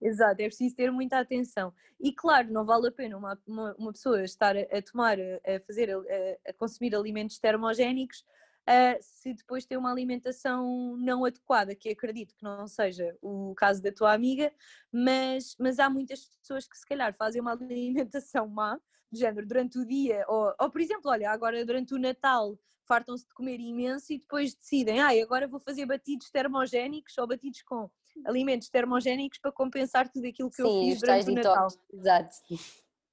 Exato, 0.00 0.40
é 0.40 0.46
preciso 0.46 0.74
ter 0.74 0.90
muita 0.90 1.18
atenção. 1.18 1.74
E 2.00 2.12
claro, 2.12 2.50
não 2.50 2.64
vale 2.64 2.88
a 2.88 2.92
pena 2.92 3.18
uma, 3.18 3.38
uma, 3.46 3.74
uma 3.78 3.92
pessoa 3.92 4.22
estar 4.24 4.56
a, 4.56 4.82
tomar, 4.82 5.18
a 5.20 5.60
fazer, 5.66 5.90
a, 5.90 6.50
a 6.50 6.52
consumir 6.54 6.94
alimentos 6.94 7.38
termogénicos 7.38 8.24
uh, 8.68 8.98
se 9.00 9.34
depois 9.34 9.66
tem 9.66 9.76
uma 9.76 9.90
alimentação 9.90 10.96
não 10.96 11.24
adequada, 11.24 11.74
que 11.74 11.90
acredito 11.90 12.34
que 12.34 12.42
não 12.42 12.66
seja 12.66 13.16
o 13.20 13.54
caso 13.54 13.82
da 13.82 13.92
tua 13.92 14.12
amiga, 14.12 14.52
mas, 14.92 15.56
mas 15.58 15.78
há 15.78 15.90
muitas 15.90 16.28
pessoas 16.40 16.66
que 16.66 16.78
se 16.78 16.86
calhar 16.86 17.14
fazem 17.14 17.40
uma 17.40 17.52
alimentação 17.60 18.48
má, 18.48 18.78
de 19.12 19.18
género, 19.18 19.46
durante 19.46 19.78
o 19.78 19.84
dia, 19.84 20.24
ou, 20.28 20.54
ou 20.58 20.70
por 20.70 20.80
exemplo, 20.80 21.10
olha, 21.10 21.30
agora 21.30 21.64
durante 21.66 21.92
o 21.92 21.98
Natal 21.98 22.56
fartam-se 22.86 23.26
de 23.26 23.34
comer 23.34 23.58
imenso 23.60 24.12
e 24.12 24.18
depois 24.18 24.54
decidem, 24.54 25.00
ah, 25.00 25.10
agora 25.22 25.48
vou 25.48 25.60
fazer 25.60 25.84
batidos 25.84 26.30
termogénicos 26.30 27.16
ou 27.18 27.26
batidos 27.26 27.62
com 27.62 27.90
alimentos 28.26 28.68
termogénicos 28.68 29.38
para 29.38 29.52
compensar 29.52 30.08
tudo 30.08 30.26
aquilo 30.26 30.50
que 30.50 30.56
Sim, 30.56 30.62
eu 30.62 30.80
fiz 30.80 31.00
durante 31.00 31.30
o 31.30 31.34
Natal. 31.34 31.68
Exato. 31.92 32.36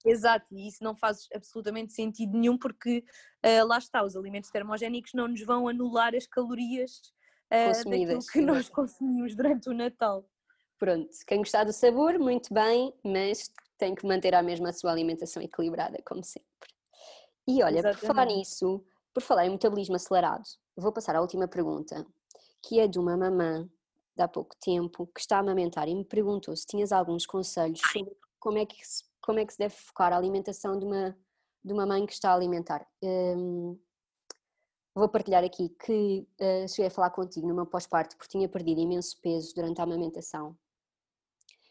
Exato, 0.06 0.46
e 0.52 0.68
isso 0.68 0.84
não 0.84 0.96
faz 0.96 1.28
absolutamente 1.34 1.92
sentido 1.92 2.38
nenhum 2.38 2.58
porque 2.58 3.04
uh, 3.46 3.68
lá 3.68 3.78
está, 3.78 4.04
os 4.04 4.16
alimentos 4.16 4.50
termogénicos 4.50 5.12
não 5.14 5.28
nos 5.28 5.44
vão 5.44 5.68
anular 5.68 6.16
as 6.16 6.26
calorias 6.26 7.02
uh, 7.52 7.90
daquilo 7.90 8.20
que 8.32 8.42
nós 8.42 8.70
consumimos 8.70 9.36
durante 9.36 9.70
o 9.70 9.74
Natal. 9.74 10.26
Pronto, 10.80 11.10
quem 11.26 11.40
gostar 11.40 11.64
do 11.64 11.74
sabor, 11.74 12.20
muito 12.20 12.54
bem, 12.54 12.94
mas 13.04 13.52
tem 13.78 13.96
que 13.96 14.06
manter 14.06 14.34
a 14.36 14.44
mesma 14.44 14.70
a 14.70 14.74
sua 14.74 14.92
alimentação 14.92 15.42
equilibrada, 15.42 16.02
como 16.06 16.24
sempre. 16.24 16.48
E 17.48 17.64
olha, 17.64 17.80
Exatamente. 17.80 18.00
por 18.00 18.08
falar 18.08 18.26
nisso, 18.26 18.86
por 19.14 19.24
falar 19.24 19.46
em 19.46 19.50
metabolismo 19.50 19.96
acelerado, 19.96 20.44
vou 20.76 20.92
passar 20.92 21.16
à 21.16 21.22
última 21.22 21.48
pergunta, 21.48 22.06
que 22.62 22.80
é 22.80 22.88
de 22.88 23.00
uma 23.00 23.18
mamã 23.18 23.68
de 24.18 24.24
há 24.24 24.28
pouco 24.28 24.56
tempo 24.60 25.08
que 25.08 25.22
está 25.22 25.38
a 25.38 25.40
amamentar 25.40 25.88
e 25.88 25.96
me 25.96 26.04
perguntou 26.04 26.56
se 26.56 26.66
tinhas 26.66 26.92
alguns 26.92 27.26
conselhos 27.26 27.80
sobre 27.92 28.18
como 28.40 28.58
é 28.58 28.66
que 28.66 28.76
se, 28.86 29.04
como 29.22 29.40
é 29.40 29.46
que 29.46 29.54
se 29.54 29.60
deve 29.60 29.76
focar 29.76 30.12
a 30.12 30.18
alimentação 30.18 30.78
de 30.78 30.86
uma, 30.86 31.18
de 31.64 31.74
uma 31.74 31.86
mãe 31.86 32.06
que 32.06 32.14
está 32.14 32.32
a 32.32 32.36
alimentar. 32.36 32.86
Um, 33.02 33.80
vou 34.96 35.08
partilhar 35.08 35.44
aqui 35.44 35.70
que 35.70 36.28
uh, 36.42 36.68
cheguei 36.68 36.88
a 36.88 36.92
falar 36.92 37.12
contigo 37.12 37.48
numa 37.48 37.66
pós-parto 37.66 38.18
porque 38.18 38.32
tinha 38.32 38.50
perdido 38.50 38.82
imenso 38.82 39.22
peso 39.22 39.54
durante 39.54 39.80
a 39.80 39.84
amamentação 39.84 40.58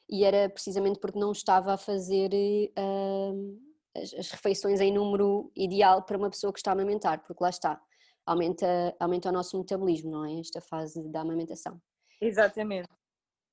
e 0.08 0.24
era 0.24 0.48
precisamente 0.48 1.00
porque 1.00 1.18
não 1.18 1.32
estava 1.32 1.74
a 1.74 1.76
fazer 1.76 2.30
uh, 2.78 3.60
as, 3.96 4.14
as, 4.14 4.30
refeições 4.30 4.80
em 4.80 4.92
número 4.92 5.50
ideal 5.56 6.02
para 6.02 6.16
uma 6.16 6.30
pessoa 6.30 6.52
que 6.52 6.60
está 6.60 6.70
a 6.70 6.74
amamentar, 6.74 7.24
porque 7.26 7.42
lá 7.42 7.50
está, 7.50 7.80
aumenta, 8.24 8.94
aumenta 9.00 9.28
o 9.28 9.32
nosso 9.32 9.58
metabolismo, 9.58 10.10
não 10.10 10.24
é? 10.24 10.38
Esta 10.38 10.60
fase 10.60 11.02
da 11.08 11.22
amamentação. 11.22 11.80
Exatamente. 12.20 12.88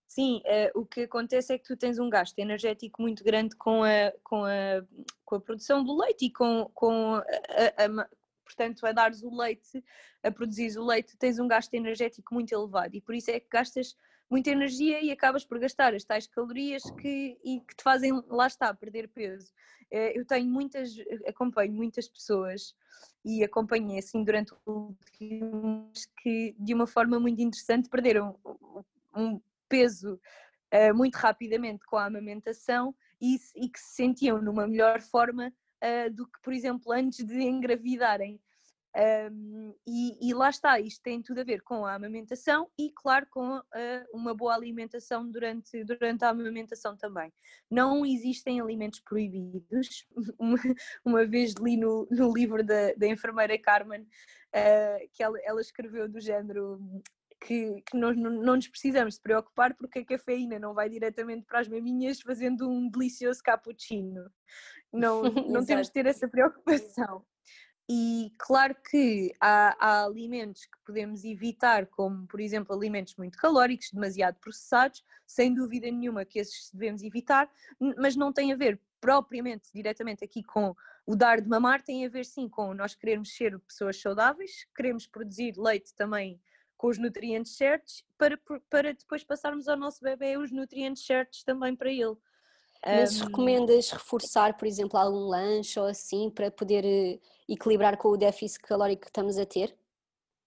Sim, 0.07 0.43
uh, 0.45 0.79
o 0.79 0.85
que 0.85 1.01
acontece 1.01 1.53
é 1.53 1.57
que 1.57 1.65
tu 1.65 1.75
tens 1.75 1.97
um 1.97 2.09
gasto 2.09 2.37
energético 2.37 3.01
muito 3.01 3.23
grande 3.23 3.55
com 3.55 3.83
a, 3.83 4.11
com 4.23 4.45
a, 4.45 4.85
com 5.25 5.35
a 5.35 5.41
produção 5.41 5.83
do 5.83 5.97
leite 5.97 6.25
e 6.25 6.31
com, 6.31 6.69
com 6.73 7.15
a, 7.15 7.21
a, 7.21 8.07
portanto, 8.45 8.85
a 8.85 8.91
dares 8.91 9.23
o 9.23 9.35
leite, 9.35 9.83
a 10.21 10.29
produzir 10.29 10.77
o 10.77 10.85
leite, 10.85 11.17
tens 11.17 11.39
um 11.39 11.47
gasto 11.47 11.73
energético 11.73 12.33
muito 12.33 12.53
elevado 12.53 12.95
e 12.95 13.01
por 13.01 13.15
isso 13.15 13.31
é 13.31 13.39
que 13.39 13.47
gastas 13.49 13.95
muita 14.33 14.49
energia 14.49 14.99
e 14.99 15.11
acabas 15.11 15.45
por 15.45 15.59
gastar 15.59 15.93
as 15.93 16.03
tais 16.03 16.25
calorias 16.25 16.81
que, 16.99 17.37
e 17.43 17.59
que 17.59 17.75
te 17.75 17.83
fazem, 17.83 18.11
lá 18.27 18.47
está, 18.47 18.73
perder 18.73 19.07
peso. 19.07 19.53
Eh, 19.91 20.17
eu 20.17 20.25
tenho 20.25 20.49
muitas, 20.49 20.89
acompanho 21.27 21.71
muitas 21.71 22.09
pessoas 22.09 22.75
e 23.23 23.43
acompanhei 23.43 23.99
assim 23.99 24.23
durante 24.23 24.51
o 24.65 24.71
último 24.71 25.91
que 26.23 26.55
de 26.57 26.73
uma 26.73 26.87
forma 26.87 27.19
muito 27.19 27.39
interessante 27.43 27.87
perderam 27.87 28.35
um 29.15 29.39
peso 29.69 30.19
uh, 30.73 30.95
muito 30.95 31.15
rapidamente 31.15 31.85
com 31.85 31.97
a 31.97 32.05
amamentação 32.05 32.95
e, 33.21 33.37
e, 33.55 33.69
que 33.69 33.79
se 33.79 33.93
sentiam 33.93 34.41
numa 34.41 34.65
melhor 34.65 34.99
forma 34.99 35.53
uh, 35.83 36.11
do 36.11 36.25
que, 36.25 36.41
por 36.41 36.53
exemplo, 36.53 36.91
antes 36.91 37.23
de 37.23 37.39
engravidarem. 37.39 38.41
Um, 38.95 39.73
e, 39.87 40.29
e, 40.29 40.33
lá 40.35 40.51
está, 40.51 40.79
isto 40.79 41.01
tem 41.01 41.19
tudo 41.19 41.41
a 41.41 41.43
ver 41.43 41.61
com 41.63 41.83
a 41.83 41.95
amamentação 41.95 42.69
e, 42.77 42.91
claro, 42.91 43.25
com 43.31 43.57
uh, 43.57 43.63
uma 44.13 44.35
boa 44.35 44.53
alimentação 44.53 45.27
durante, 45.29 45.83
durante 45.83 46.23
a 46.23 46.29
amamentação 46.29 46.95
também. 46.95 47.33
Não 47.71 48.05
existem 48.05 48.61
alimentos 48.61 48.99
proibidos. 48.99 50.05
Uma, 50.39 50.57
uma 51.03 51.25
vez 51.25 51.53
li 51.59 51.77
no, 51.77 52.07
no 52.11 52.33
livro 52.33 52.63
da, 52.63 52.93
da 52.93 53.07
enfermeira 53.07 53.57
Carmen 53.57 54.01
uh, 54.01 55.09
que 55.13 55.23
ela, 55.23 55.39
ela 55.43 55.61
escreveu 55.61 56.07
do 56.07 56.19
género 56.19 56.79
que, 57.45 57.81
que 57.81 57.97
nós 57.97 58.15
não, 58.17 58.29
não 58.29 58.55
nos 58.55 58.67
precisamos 58.67 59.15
de 59.15 59.21
preocupar 59.21 59.75
porque 59.75 59.99
a 59.99 60.05
cafeína 60.05 60.59
não 60.59 60.73
vai 60.73 60.89
diretamente 60.89 61.45
para 61.45 61.59
as 61.59 61.67
maminhas 61.67 62.21
fazendo 62.21 62.69
um 62.69 62.89
delicioso 62.89 63.41
cappuccino. 63.43 64.29
Não, 64.91 65.23
não 65.49 65.65
temos 65.65 65.87
de 65.87 65.93
ter 65.93 66.05
essa 66.05 66.27
preocupação. 66.27 67.25
E 67.89 68.31
claro 68.37 68.75
que 68.89 69.33
há, 69.41 69.75
há, 69.77 70.05
alimentos 70.05 70.65
que 70.65 70.77
podemos 70.85 71.25
evitar, 71.25 71.85
como 71.87 72.25
por 72.27 72.39
exemplo 72.39 72.73
alimentos 72.73 73.15
muito 73.17 73.37
calóricos, 73.37 73.91
demasiado 73.91 74.35
processados, 74.39 75.03
sem 75.27 75.53
dúvida 75.53 75.91
nenhuma 75.91 76.23
que 76.23 76.39
esses 76.39 76.71
devemos 76.71 77.03
evitar, 77.03 77.51
mas 77.97 78.15
não 78.15 78.31
tem 78.31 78.53
a 78.53 78.55
ver 78.55 78.79
propriamente, 79.01 79.69
diretamente 79.73 80.23
aqui 80.23 80.41
com 80.41 80.73
o 81.05 81.13
dar 81.13 81.41
de 81.41 81.49
mamar, 81.49 81.81
tem 81.81 82.05
a 82.05 82.09
ver 82.09 82.23
sim 82.23 82.47
com 82.47 82.73
nós 82.73 82.95
queremos 82.95 83.35
ser 83.35 83.59
pessoas 83.59 83.99
saudáveis, 83.99 84.65
queremos 84.73 85.05
produzir 85.05 85.55
leite 85.57 85.93
também 85.93 86.39
com 86.77 86.87
os 86.87 86.97
nutrientes 86.97 87.57
certos, 87.57 88.05
para, 88.17 88.37
para 88.69 88.93
depois 88.93 89.23
passarmos 89.23 89.67
ao 89.67 89.77
nosso 89.77 90.01
bebê 90.01 90.37
os 90.37 90.51
nutrientes 90.51 91.05
certos 91.05 91.43
também 91.43 91.75
para 91.75 91.91
ele. 91.91 92.15
Mas 92.85 93.21
um... 93.21 93.25
recomendas 93.25 93.91
reforçar, 93.91 94.57
por 94.57 94.67
exemplo, 94.67 94.99
algum 94.99 95.27
lanche 95.27 95.79
ou 95.79 95.85
assim 95.85 96.29
para 96.29 96.51
poder 96.51 96.83
eh, 96.85 97.19
equilibrar 97.47 97.97
com 97.97 98.09
o 98.09 98.17
déficit 98.17 98.59
calórico 98.61 99.03
que 99.03 99.07
estamos 99.07 99.37
a 99.37 99.45
ter? 99.45 99.75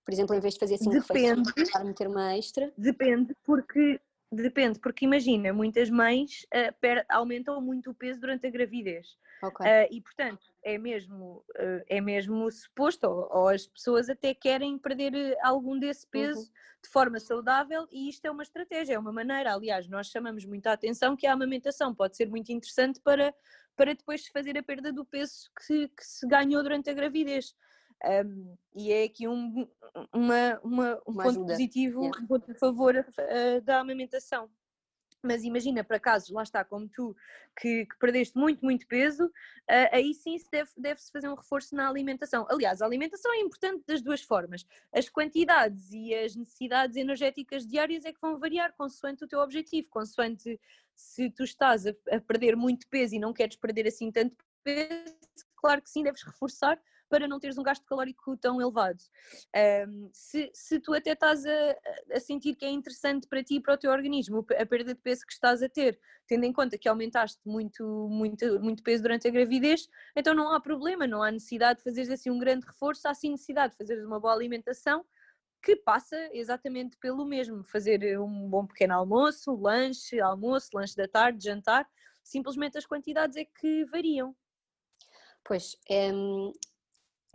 Por 0.04 0.12
exemplo, 0.12 0.36
em 0.36 0.40
vez 0.40 0.54
de 0.54 0.60
fazer 0.60 0.78
5 0.78 0.90
refeições, 0.90 1.84
meter 1.84 2.06
uma 2.06 2.36
extra? 2.36 2.72
Depende, 2.76 3.34
porque 3.44 4.00
Depende, 4.30 4.80
porque 4.80 5.04
imagina, 5.04 5.52
muitas 5.52 5.88
mães 5.88 6.44
uh, 6.46 6.74
per, 6.80 7.06
aumentam 7.08 7.60
muito 7.60 7.90
o 7.90 7.94
peso 7.94 8.20
durante 8.20 8.46
a 8.46 8.50
gravidez. 8.50 9.16
Okay. 9.42 9.66
Uh, 9.66 9.88
e 9.90 10.00
portanto 10.00 10.46
é 10.64 10.78
mesmo, 10.78 11.44
uh, 11.56 11.84
é 11.88 12.00
mesmo 12.00 12.50
suposto, 12.50 13.06
ou, 13.06 13.28
ou, 13.30 13.48
as 13.48 13.66
pessoas 13.66 14.08
até 14.08 14.34
querem 14.34 14.78
perder 14.78 15.36
algum 15.42 15.78
desse 15.78 16.06
peso 16.06 16.40
uhum. 16.40 16.46
de 16.82 16.88
forma 16.90 17.20
saudável, 17.20 17.86
e 17.92 18.08
isto 18.08 18.24
é 18.24 18.30
uma 18.30 18.42
estratégia, 18.42 18.94
é 18.94 18.98
uma 18.98 19.12
maneira. 19.12 19.52
Aliás, 19.52 19.88
nós 19.88 20.08
chamamos 20.08 20.44
muito 20.44 20.66
a 20.66 20.72
atenção 20.72 21.16
que 21.16 21.26
a 21.26 21.32
amamentação 21.32 21.94
pode 21.94 22.16
ser 22.16 22.28
muito 22.28 22.50
interessante 22.50 23.00
para, 23.00 23.34
para 23.76 23.94
depois 23.94 24.26
fazer 24.28 24.56
a 24.56 24.62
perda 24.62 24.92
do 24.92 25.04
peso 25.04 25.50
que, 25.66 25.88
que 25.88 26.04
se 26.04 26.26
ganhou 26.26 26.62
durante 26.62 26.88
a 26.88 26.94
gravidez. 26.94 27.54
Um, 28.04 28.56
e 28.74 28.92
é 28.92 29.04
aqui 29.04 29.26
um, 29.26 29.66
uma, 30.12 30.60
uma, 30.62 30.94
um 31.06 31.12
uma 31.12 31.24
ponto 31.24 31.28
ajuda. 31.28 31.52
positivo, 31.52 32.02
yeah. 32.02 32.20
um 32.20 32.26
ponto 32.26 32.50
a 32.50 32.54
favor 32.54 32.94
uh, 32.96 33.60
da 33.62 33.80
amamentação. 33.80 34.50
Mas 35.22 35.44
imagina, 35.44 35.82
para 35.82 35.98
casos, 35.98 36.30
lá 36.30 36.42
está, 36.42 36.64
como 36.64 36.88
tu, 36.88 37.16
que, 37.58 37.86
que 37.86 37.98
perdeste 37.98 38.36
muito, 38.36 38.64
muito 38.64 38.86
peso, 38.86 39.26
uh, 39.26 39.88
aí 39.92 40.14
sim 40.14 40.36
deve, 40.50 40.70
deve-se 40.76 41.10
fazer 41.10 41.28
um 41.28 41.34
reforço 41.34 41.74
na 41.74 41.88
alimentação. 41.88 42.46
Aliás, 42.48 42.80
a 42.80 42.86
alimentação 42.86 43.32
é 43.32 43.40
importante 43.40 43.84
das 43.86 44.02
duas 44.02 44.22
formas. 44.22 44.66
As 44.92 45.08
quantidades 45.08 45.90
e 45.92 46.14
as 46.14 46.36
necessidades 46.36 46.96
energéticas 46.96 47.66
diárias 47.66 48.04
é 48.04 48.12
que 48.12 48.20
vão 48.20 48.38
variar 48.38 48.72
consoante 48.76 49.24
o 49.24 49.28
teu 49.28 49.40
objetivo, 49.40 49.88
consoante 49.88 50.60
se 50.94 51.30
tu 51.30 51.44
estás 51.44 51.86
a, 51.86 51.90
a 52.10 52.20
perder 52.20 52.56
muito 52.56 52.88
peso 52.88 53.14
e 53.14 53.18
não 53.18 53.32
queres 53.32 53.56
perder 53.56 53.86
assim 53.86 54.10
tanto 54.10 54.36
peso, 54.64 55.14
claro 55.56 55.82
que 55.82 55.90
sim, 55.90 56.02
deves 56.02 56.22
reforçar 56.22 56.80
para 57.08 57.28
não 57.28 57.38
teres 57.38 57.58
um 57.58 57.62
gasto 57.62 57.84
calórico 57.84 58.36
tão 58.36 58.60
elevado. 58.60 58.98
Um, 59.88 60.10
se, 60.12 60.50
se 60.52 60.80
tu 60.80 60.92
até 60.92 61.12
estás 61.12 61.44
a, 61.46 61.76
a, 62.12 62.20
sentir 62.20 62.54
que 62.54 62.64
é 62.64 62.70
interessante 62.70 63.26
para 63.26 63.42
ti 63.42 63.56
e 63.56 63.60
para 63.60 63.74
o 63.74 63.78
teu 63.78 63.90
organismo 63.90 64.44
a 64.58 64.66
perda 64.66 64.94
de 64.94 65.00
peso 65.00 65.26
que 65.26 65.32
estás 65.32 65.62
a 65.62 65.68
ter, 65.68 65.98
tendo 66.26 66.44
em 66.44 66.52
conta 66.52 66.76
que 66.78 66.88
aumentaste 66.88 67.40
muito, 67.44 68.08
muito, 68.10 68.60
muito 68.60 68.82
peso 68.82 69.02
durante 69.02 69.28
a 69.28 69.30
gravidez, 69.30 69.88
então 70.14 70.34
não 70.34 70.52
há 70.52 70.60
problema, 70.60 71.06
não 71.06 71.22
há 71.22 71.30
necessidade 71.30 71.78
de 71.78 71.84
fazeres 71.84 72.10
assim 72.10 72.30
um 72.30 72.38
grande 72.38 72.66
reforço, 72.66 73.06
há 73.08 73.14
sim 73.14 73.30
necessidade 73.30 73.72
de 73.72 73.78
fazeres 73.78 74.04
uma 74.04 74.20
boa 74.20 74.34
alimentação 74.34 75.04
que 75.62 75.74
passa 75.74 76.16
exatamente 76.32 76.96
pelo 76.98 77.24
mesmo, 77.24 77.64
fazer 77.64 78.20
um 78.20 78.48
bom 78.48 78.66
pequeno 78.66 78.94
almoço, 78.94 79.52
lanche, 79.54 80.20
almoço, 80.20 80.70
lanche 80.72 80.94
da 80.94 81.08
tarde, 81.08 81.44
jantar, 81.44 81.88
simplesmente 82.22 82.78
as 82.78 82.86
quantidades 82.86 83.36
é 83.36 83.44
que 83.44 83.84
variam. 83.86 84.34
Pois, 85.42 85.76
é, 85.88 86.10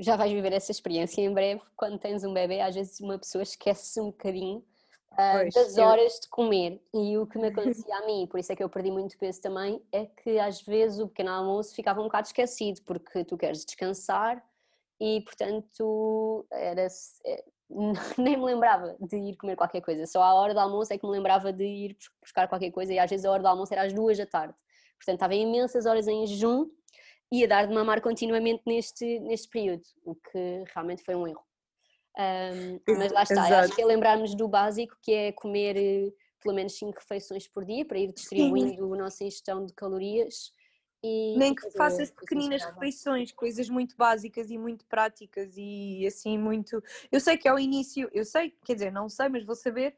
já 0.02 0.16
vais 0.16 0.32
viver 0.32 0.52
essa 0.52 0.72
experiência 0.72 1.22
em 1.22 1.32
breve, 1.32 1.62
quando 1.78 2.00
tens 2.00 2.24
um 2.24 2.34
bebê, 2.34 2.60
às 2.60 2.74
vezes 2.74 3.00
uma 3.00 3.20
pessoa 3.20 3.44
esquece 3.44 4.02
um 4.02 4.08
bocadinho 4.08 4.66
uh, 5.12 5.54
das 5.54 5.78
horas 5.78 6.20
de 6.20 6.28
comer. 6.28 6.82
E 6.94 7.18
o 7.18 7.28
que 7.28 7.38
me 7.38 7.48
acontecia 7.48 7.96
a 7.98 8.06
mim, 8.06 8.26
por 8.28 8.40
isso 8.40 8.52
é 8.52 8.56
que 8.56 8.64
eu 8.64 8.70
perdi 8.70 8.90
muito 8.90 9.18
peso 9.18 9.40
também, 9.40 9.82
é 9.92 10.06
que 10.06 10.40
às 10.40 10.62
vezes 10.62 11.00
o 11.00 11.08
pequeno 11.08 11.30
almoço 11.30 11.76
ficava 11.76 12.02
um 12.02 12.06
bocado 12.06 12.28
esquecido, 12.28 12.82
porque 12.82 13.24
tu 13.24 13.38
queres 13.38 13.64
descansar 13.64 14.44
e, 15.00 15.22
portanto, 15.22 16.48
era, 16.52 16.88
é, 17.26 17.44
nem 18.18 18.38
me 18.38 18.46
lembrava 18.46 18.96
de 19.00 19.18
ir 19.18 19.36
comer 19.38 19.56
qualquer 19.56 19.82
coisa. 19.82 20.08
Só 20.08 20.24
à 20.24 20.34
hora 20.34 20.54
do 20.54 20.60
almoço 20.60 20.92
é 20.92 20.98
que 20.98 21.06
me 21.06 21.12
lembrava 21.12 21.54
de 21.54 21.64
ir 21.64 21.98
buscar 22.20 22.48
qualquer 22.48 22.72
coisa 22.72 22.92
e 22.92 22.98
às 22.98 23.10
vezes 23.10 23.26
a 23.26 23.32
hora 23.32 23.44
do 23.44 23.48
almoço 23.48 23.72
era 23.72 23.84
às 23.84 23.94
duas 23.94 24.18
da 24.18 24.26
tarde. 24.26 24.56
Portanto, 24.98 25.16
estava 25.16 25.36
imensas 25.36 25.86
horas 25.86 26.08
em 26.08 26.26
jejum 26.26 26.70
e 27.32 27.44
a 27.44 27.48
dar 27.48 27.68
de 27.68 27.74
mamar 27.74 28.02
continuamente 28.02 28.62
neste, 28.66 29.20
neste 29.22 29.48
período, 29.48 29.84
o 30.04 30.16
que 30.16 30.64
realmente 30.74 31.04
foi 31.04 31.16
um 31.16 31.28
erro. 31.28 31.44
Um, 32.18 32.80
mas 32.98 33.12
lá 33.12 33.24
está, 33.24 33.60
acho 33.62 33.74
que 33.74 33.82
é 33.82 33.86
lembrarmos 33.86 34.36
do 34.36 34.48
básico 34.48 34.98
que 35.02 35.14
é 35.14 35.32
comer 35.32 35.78
eh, 35.78 36.12
pelo 36.42 36.54
menos 36.54 36.78
5 36.78 37.00
refeições 37.00 37.48
por 37.48 37.64
dia 37.64 37.86
para 37.86 37.98
ir 37.98 38.12
distribuindo 38.12 38.76
Sim. 38.76 38.94
a 38.94 38.98
nossa 38.98 39.24
ingestão 39.24 39.66
de 39.66 39.74
calorias. 39.74 40.52
E, 41.04 41.36
Nem 41.38 41.56
que 41.56 41.72
faças 41.72 42.12
pequeninas 42.12 42.64
refeições, 42.64 43.32
coisas 43.32 43.70
muito 43.70 43.96
básicas 43.96 44.52
e 44.52 44.58
muito 44.58 44.86
práticas 44.86 45.54
e 45.58 46.06
assim 46.06 46.38
muito. 46.38 46.84
Eu 47.12 47.20
sei 47.20 47.38
que 47.38 47.48
ao 47.48 47.58
início, 47.58 48.10
eu 48.14 48.26
sei, 48.26 48.54
quer 48.64 48.74
dizer, 48.74 48.92
não 48.92 49.08
sei, 49.10 49.30
mas 49.30 49.46
vou 49.46 49.56
saber 49.56 49.96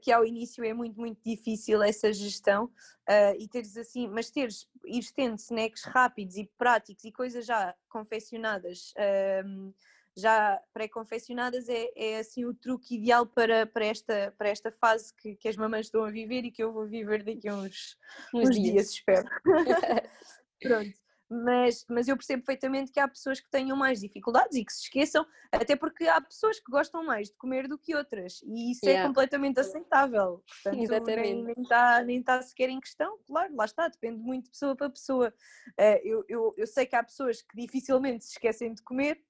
que 0.00 0.12
ao 0.12 0.24
início 0.24 0.64
é 0.64 0.72
muito, 0.72 0.98
muito 0.98 1.20
difícil 1.24 1.82
essa 1.82 2.12
gestão 2.12 2.66
uh, 2.66 3.34
e 3.38 3.48
teres 3.48 3.76
assim, 3.76 4.06
mas 4.06 4.30
teres, 4.30 4.68
ir 4.84 5.04
tendo 5.12 5.36
snacks 5.36 5.84
rápidos 5.84 6.36
e 6.36 6.48
práticos 6.56 7.04
e 7.04 7.12
coisas 7.12 7.44
já 7.44 7.74
confeccionadas. 7.88 8.92
Uh, 8.92 9.74
já 10.16 10.60
pré-confeccionadas 10.72 11.68
é, 11.68 11.90
é, 11.94 12.18
assim 12.18 12.44
o 12.44 12.52
truque 12.52 12.96
ideal 12.96 13.24
para, 13.24 13.66
para, 13.66 13.84
esta, 13.84 14.34
para 14.36 14.48
esta 14.48 14.72
fase 14.72 15.14
que, 15.14 15.36
que 15.36 15.48
as 15.48 15.56
mamães 15.56 15.86
estão 15.86 16.02
a 16.02 16.10
viver 16.10 16.44
e 16.44 16.50
que 16.50 16.62
eu 16.62 16.72
vou 16.72 16.86
viver 16.88 17.22
daqui 17.22 17.48
a 17.48 17.54
uns, 17.54 17.96
uns, 18.34 18.48
uns 18.48 18.56
dias. 18.56 18.72
dias, 18.72 18.90
espero. 18.90 19.28
Pronto 20.60 21.07
mas, 21.30 21.84
mas 21.88 22.08
eu 22.08 22.16
percebo 22.16 22.42
perfeitamente 22.42 22.90
que 22.90 22.98
há 22.98 23.06
pessoas 23.06 23.38
que 23.38 23.50
tenham 23.50 23.76
mais 23.76 24.00
dificuldades 24.00 24.56
e 24.56 24.64
que 24.64 24.72
se 24.72 24.84
esqueçam, 24.84 25.26
até 25.52 25.76
porque 25.76 26.08
há 26.08 26.20
pessoas 26.20 26.58
que 26.58 26.70
gostam 26.70 27.04
mais 27.04 27.28
de 27.28 27.36
comer 27.36 27.68
do 27.68 27.78
que 27.78 27.94
outras 27.94 28.40
e 28.46 28.72
isso 28.72 28.86
é 28.86 28.90
yeah. 28.90 29.04
é 29.04 29.06
completamente 29.06 29.60
aceitável. 29.60 30.42
Portanto, 30.46 30.82
Exatamente. 30.82 31.42
nem, 31.42 31.54
está, 31.62 32.02
nem 32.02 32.20
está 32.20 32.40
sequer 32.40 32.70
em 32.70 32.80
questão, 32.80 33.18
claro, 33.26 33.54
lá 33.54 33.66
está, 33.66 33.88
depende 33.88 34.22
muito 34.22 34.44
de 34.44 34.50
pessoa 34.50 34.74
para 34.74 34.88
pessoa. 34.88 35.34
Uh, 35.78 36.00
eu, 36.02 36.24
eu, 36.28 36.54
eu 36.56 36.66
sei 36.66 36.86
que 36.86 36.96
há 36.96 37.02
pessoas 37.02 37.42
que 37.42 37.54
dificilmente 37.54 38.24
se 38.24 38.32
esquecem 38.32 38.72
de 38.72 38.82
comer 38.82 39.22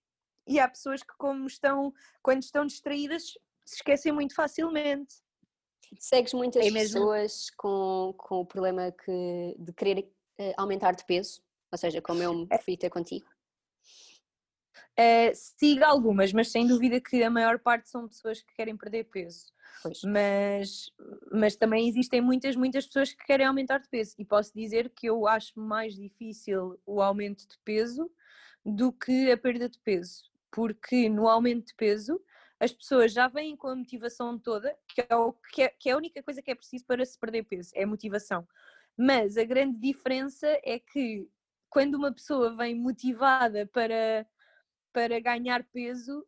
e 0.46 0.60
há 0.60 0.68
pessoas 0.68 1.02
que, 1.02 1.14
como 1.18 1.46
estão, 1.46 1.92
quando 2.22 2.42
estão 2.42 2.64
distraídas, 2.64 3.24
se 3.64 3.76
esquecem 3.76 4.12
muito 4.12 4.34
facilmente. 4.34 5.16
Segues 5.98 6.32
muitas 6.32 6.64
é 6.64 6.70
pessoas 6.70 7.50
com, 7.56 8.14
com 8.16 8.36
o 8.36 8.46
problema 8.46 8.92
que, 8.92 9.56
de 9.58 9.72
querer 9.72 10.10
uh, 10.38 10.54
aumentar 10.56 10.92
de 10.94 11.04
peso? 11.04 11.42
Ou 11.70 11.78
seja, 11.78 12.00
como 12.00 12.22
eu 12.22 12.34
me 12.34 12.46
é. 12.50 12.76
ter 12.76 12.90
contigo? 12.90 13.26
Uh, 14.98 15.30
siga 15.32 15.86
algumas, 15.86 16.32
mas 16.32 16.50
sem 16.50 16.66
dúvida 16.66 17.00
que 17.00 17.22
a 17.22 17.30
maior 17.30 17.58
parte 17.58 17.88
são 17.88 18.08
pessoas 18.08 18.42
que 18.42 18.52
querem 18.54 18.76
perder 18.76 19.04
peso. 19.04 19.52
Mas, 20.04 20.90
mas 21.30 21.54
também 21.54 21.88
existem 21.88 22.20
muitas, 22.20 22.56
muitas 22.56 22.86
pessoas 22.86 23.12
que 23.12 23.24
querem 23.24 23.46
aumentar 23.46 23.78
de 23.78 23.88
peso. 23.88 24.14
E 24.18 24.24
posso 24.24 24.52
dizer 24.52 24.90
que 24.90 25.06
eu 25.06 25.28
acho 25.28 25.58
mais 25.60 25.94
difícil 25.94 26.80
o 26.84 27.00
aumento 27.00 27.46
de 27.46 27.56
peso 27.64 28.10
do 28.64 28.92
que 28.92 29.30
a 29.30 29.36
perda 29.36 29.68
de 29.68 29.78
peso. 29.78 30.24
Porque 30.50 31.08
no 31.08 31.28
aumento 31.28 31.68
de 31.68 31.74
peso 31.74 32.20
as 32.58 32.72
pessoas 32.72 33.12
já 33.12 33.28
vêm 33.28 33.56
com 33.56 33.68
a 33.68 33.76
motivação 33.76 34.36
toda, 34.36 34.76
que 34.88 35.00
é, 35.08 35.14
o, 35.14 35.32
que 35.32 35.62
é, 35.62 35.68
que 35.68 35.90
é 35.90 35.92
a 35.92 35.96
única 35.96 36.20
coisa 36.22 36.42
que 36.42 36.50
é 36.50 36.54
preciso 36.54 36.84
para 36.84 37.04
se 37.04 37.16
perder 37.16 37.44
peso, 37.44 37.70
é 37.74 37.84
a 37.84 37.86
motivação. 37.86 38.46
Mas 38.96 39.36
a 39.36 39.44
grande 39.44 39.78
diferença 39.78 40.48
é 40.64 40.76
que 40.80 41.28
quando 41.70 41.94
uma 41.94 42.12
pessoa 42.12 42.56
vem 42.56 42.74
motivada 42.74 43.66
para, 43.66 44.26
para 44.92 45.20
ganhar 45.20 45.64
peso, 45.64 46.24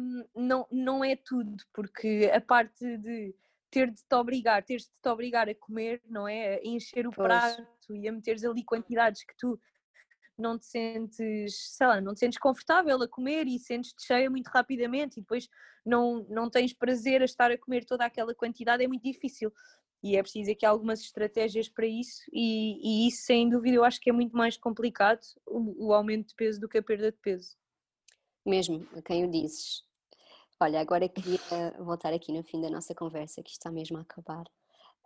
um, 0.00 0.24
não, 0.34 0.66
não 0.70 1.04
é 1.04 1.16
tudo, 1.16 1.56
porque 1.72 2.30
a 2.32 2.40
parte 2.40 2.96
de 2.98 3.34
ter 3.70 3.90
de 3.90 4.02
te 4.04 4.14
obrigar, 4.14 4.62
teres 4.62 4.84
de 4.84 4.90
te 5.00 5.08
obrigar 5.08 5.48
a 5.48 5.54
comer, 5.54 6.02
não 6.06 6.28
é? 6.28 6.56
A 6.56 6.64
encher 6.64 7.06
o 7.06 7.10
pois. 7.10 7.26
prato 7.26 7.96
e 7.96 8.06
a 8.06 8.12
meteres 8.12 8.44
ali 8.44 8.62
quantidades 8.62 9.24
que 9.24 9.34
tu 9.38 9.58
não 10.36 10.58
te 10.58 10.66
sentes, 10.66 11.76
sei 11.76 11.86
lá, 11.86 12.00
não 12.00 12.12
te 12.12 12.20
sentes 12.20 12.38
confortável 12.38 13.00
a 13.00 13.08
comer 13.08 13.46
e 13.46 13.58
sentes-te 13.58 14.04
cheia 14.04 14.28
muito 14.28 14.48
rapidamente 14.48 15.18
e 15.18 15.22
depois 15.22 15.48
não, 15.84 16.26
não 16.28 16.50
tens 16.50 16.72
prazer 16.72 17.22
a 17.22 17.24
estar 17.24 17.50
a 17.50 17.58
comer 17.58 17.84
toda 17.84 18.04
aquela 18.04 18.34
quantidade, 18.34 18.84
é 18.84 18.88
muito 18.88 19.02
difícil 19.02 19.52
e 20.02 20.16
é 20.16 20.22
preciso 20.22 20.50
aqui 20.50 20.66
algumas 20.66 21.00
estratégias 21.00 21.68
para 21.68 21.86
isso 21.86 22.22
e, 22.32 23.04
e, 23.04 23.08
isso 23.08 23.22
sem 23.22 23.48
dúvida 23.48 23.76
eu 23.76 23.84
acho 23.84 24.00
que 24.00 24.10
é 24.10 24.12
muito 24.12 24.36
mais 24.36 24.56
complicado 24.56 25.20
o, 25.46 25.88
o, 25.88 25.92
aumento 25.92 26.28
de 26.28 26.34
peso 26.34 26.60
do 26.60 26.68
que 26.68 26.78
a 26.78 26.82
perda 26.82 27.12
de 27.12 27.18
peso. 27.18 27.56
Mesmo, 28.44 28.86
a 28.96 29.00
quem 29.00 29.24
o 29.24 29.30
dizes. 29.30 29.84
Olha, 30.60 30.80
agora 30.80 31.08
queria 31.08 31.38
voltar 31.78 32.12
aqui 32.12 32.32
no 32.32 32.42
fim 32.42 32.60
da 32.60 32.68
nossa 32.68 32.94
conversa, 32.94 33.42
que 33.42 33.50
está 33.50 33.70
mesmo 33.70 33.98
a 33.98 34.00
acabar. 34.00 34.44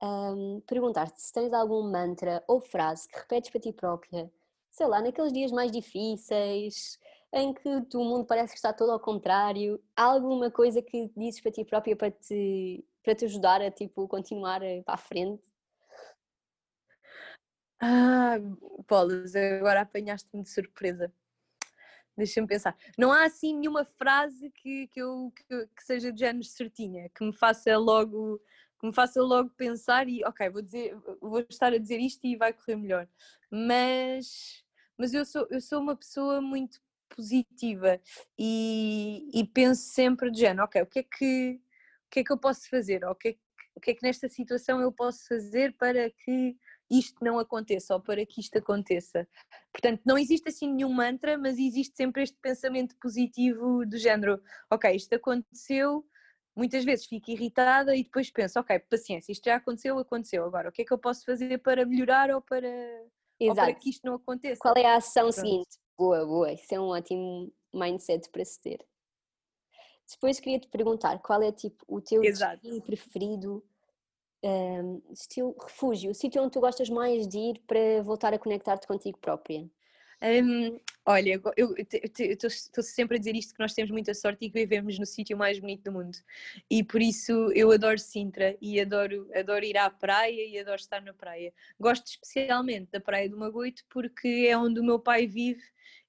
Um, 0.02 0.60
Perguntar-te 0.66 1.20
se 1.20 1.32
tens 1.32 1.52
algum 1.52 1.90
mantra 1.90 2.42
ou 2.46 2.60
frase 2.60 3.08
que 3.08 3.18
repetes 3.18 3.50
para 3.50 3.60
ti 3.60 3.72
própria, 3.72 4.30
sei 4.70 4.86
lá, 4.86 5.00
naqueles 5.00 5.32
dias 5.32 5.52
mais 5.52 5.70
difíceis, 5.70 6.98
em 7.32 7.52
que 7.52 7.68
o 7.68 8.04
mundo 8.04 8.26
parece 8.26 8.52
que 8.52 8.58
está 8.58 8.72
todo 8.72 8.92
ao 8.92 9.00
contrário, 9.00 9.82
alguma 9.94 10.50
coisa 10.50 10.80
que 10.82 11.10
dizes 11.16 11.40
para 11.40 11.52
ti 11.52 11.64
própria 11.64 11.96
para 11.96 12.10
te 12.10 12.84
para 13.06 13.14
te 13.14 13.24
ajudar 13.24 13.62
a 13.62 13.70
tipo, 13.70 14.08
continuar 14.08 14.60
para 14.84 14.94
a 14.94 14.96
frente? 14.96 15.40
Ah, 17.80 18.36
Bolas, 18.88 19.36
agora 19.36 19.82
apanhaste-me 19.82 20.42
de 20.42 20.50
surpresa. 20.50 21.12
Deixa-me 22.16 22.48
pensar. 22.48 22.76
Não 22.98 23.12
há 23.12 23.24
assim 23.24 23.56
nenhuma 23.56 23.84
frase 23.84 24.50
que, 24.50 24.88
que, 24.88 25.00
eu, 25.00 25.32
que, 25.36 25.66
que 25.68 25.84
seja 25.84 26.10
de 26.12 26.18
género 26.18 26.44
certinha, 26.44 27.08
que 27.10 27.24
me 27.24 27.32
faça 27.32 27.78
logo 27.78 28.40
que 28.80 28.86
me 28.86 28.92
faça 28.92 29.22
logo 29.22 29.50
pensar 29.50 30.06
e 30.06 30.22
ok, 30.24 30.50
vou 30.50 30.60
dizer, 30.60 30.94
vou 31.20 31.40
estar 31.48 31.72
a 31.72 31.78
dizer 31.78 31.98
isto 31.98 32.26
e 32.26 32.36
vai 32.36 32.52
correr 32.52 32.76
melhor. 32.76 33.08
Mas, 33.50 34.64
mas 34.98 35.14
eu 35.14 35.24
sou, 35.24 35.46
eu 35.48 35.60
sou 35.62 35.80
uma 35.80 35.96
pessoa 35.96 36.42
muito 36.42 36.78
positiva 37.08 37.98
e, 38.38 39.30
e 39.32 39.44
penso 39.46 39.82
sempre 39.82 40.30
de 40.30 40.40
género, 40.40 40.64
ok, 40.64 40.82
o 40.82 40.86
que 40.86 40.98
é 40.98 41.02
que 41.04 41.60
o 42.06 42.10
que 42.10 42.20
é 42.20 42.24
que 42.24 42.32
eu 42.32 42.38
posso 42.38 42.68
fazer? 42.68 43.04
Ou 43.04 43.12
o 43.12 43.14
que 43.14 43.28
é 43.28 43.32
que, 43.32 43.40
o 43.74 43.80
que 43.80 43.90
é 43.90 43.94
que 43.94 44.02
nesta 44.02 44.28
situação 44.28 44.80
eu 44.80 44.90
posso 44.90 45.26
fazer 45.26 45.76
para 45.76 46.10
que 46.10 46.56
isto 46.90 47.24
não 47.24 47.38
aconteça 47.38 47.94
ou 47.94 48.00
para 48.00 48.24
que 48.24 48.40
isto 48.40 48.56
aconteça. 48.58 49.28
Portanto, 49.72 50.00
não 50.04 50.16
existe 50.16 50.48
assim 50.48 50.72
nenhum 50.72 50.92
mantra, 50.92 51.36
mas 51.36 51.58
existe 51.58 51.96
sempre 51.96 52.22
este 52.22 52.38
pensamento 52.40 52.96
positivo 53.00 53.84
do 53.84 53.98
género: 53.98 54.40
ok, 54.70 54.94
isto 54.94 55.14
aconteceu, 55.14 56.06
muitas 56.56 56.84
vezes 56.84 57.06
fico 57.06 57.30
irritada 57.30 57.94
e 57.94 58.04
depois 58.04 58.30
penso: 58.30 58.58
ok, 58.58 58.78
paciência, 58.78 59.32
isto 59.32 59.44
já 59.44 59.56
aconteceu, 59.56 59.98
aconteceu. 59.98 60.44
Agora, 60.44 60.68
o 60.68 60.72
que 60.72 60.82
é 60.82 60.84
que 60.84 60.92
eu 60.92 60.98
posso 60.98 61.24
fazer 61.24 61.58
para 61.58 61.84
melhorar 61.84 62.30
ou 62.30 62.40
para, 62.40 62.68
ou 63.40 63.54
para 63.54 63.74
que 63.74 63.90
isto 63.90 64.06
não 64.06 64.14
aconteça? 64.14 64.60
Qual 64.60 64.74
é 64.76 64.86
a 64.86 64.96
ação 64.96 65.24
Pronto. 65.24 65.34
seguinte? 65.34 65.78
Boa, 65.98 66.24
boa, 66.24 66.52
isso 66.52 66.74
é 66.74 66.80
um 66.80 66.88
ótimo 66.88 67.52
mindset 67.74 68.30
para 68.30 68.44
se 68.44 68.60
ter. 68.60 68.86
Depois 70.08 70.38
queria 70.38 70.60
te 70.60 70.68
perguntar 70.68 71.18
qual 71.18 71.42
é 71.42 71.50
tipo 71.50 71.84
o 71.88 72.00
teu 72.00 72.22
Exato. 72.22 72.62
destino 72.62 72.82
preferido 72.82 73.64
um, 74.42 75.02
estilo 75.12 75.56
refúgio, 75.60 76.10
o 76.10 76.14
sítio 76.14 76.42
onde 76.42 76.52
tu 76.52 76.60
gostas 76.60 76.88
mais 76.88 77.26
de 77.26 77.38
ir 77.38 77.62
para 77.66 78.02
voltar 78.02 78.32
a 78.32 78.38
conectar-te 78.38 78.86
contigo 78.86 79.18
própria? 79.18 79.68
Um, 80.22 80.80
olha, 81.04 81.42
eu 81.56 81.74
estou 81.76 82.82
sempre 82.82 83.16
a 83.16 83.18
dizer 83.18 83.36
isto 83.36 83.52
que 83.52 83.60
nós 83.60 83.74
temos 83.74 83.90
muita 83.90 84.14
sorte 84.14 84.46
e 84.46 84.50
que 84.50 84.58
vivemos 84.58 84.98
no 84.98 85.04
sítio 85.04 85.36
mais 85.36 85.58
bonito 85.58 85.84
do 85.84 85.92
mundo. 85.92 86.16
E 86.70 86.82
por 86.82 87.02
isso 87.02 87.32
eu 87.52 87.70
adoro 87.70 87.98
Sintra 87.98 88.56
e 88.60 88.80
adoro, 88.80 89.28
adoro 89.34 89.64
ir 89.64 89.76
à 89.76 89.90
praia 89.90 90.46
e 90.46 90.58
adoro 90.58 90.80
estar 90.80 91.02
na 91.02 91.12
praia. 91.12 91.52
Gosto 91.78 92.06
especialmente 92.06 92.90
da 92.90 93.00
Praia 93.00 93.28
do 93.28 93.36
Magoito 93.36 93.84
porque 93.90 94.46
é 94.48 94.56
onde 94.56 94.80
o 94.80 94.84
meu 94.84 94.98
pai 94.98 95.26
vive 95.26 95.62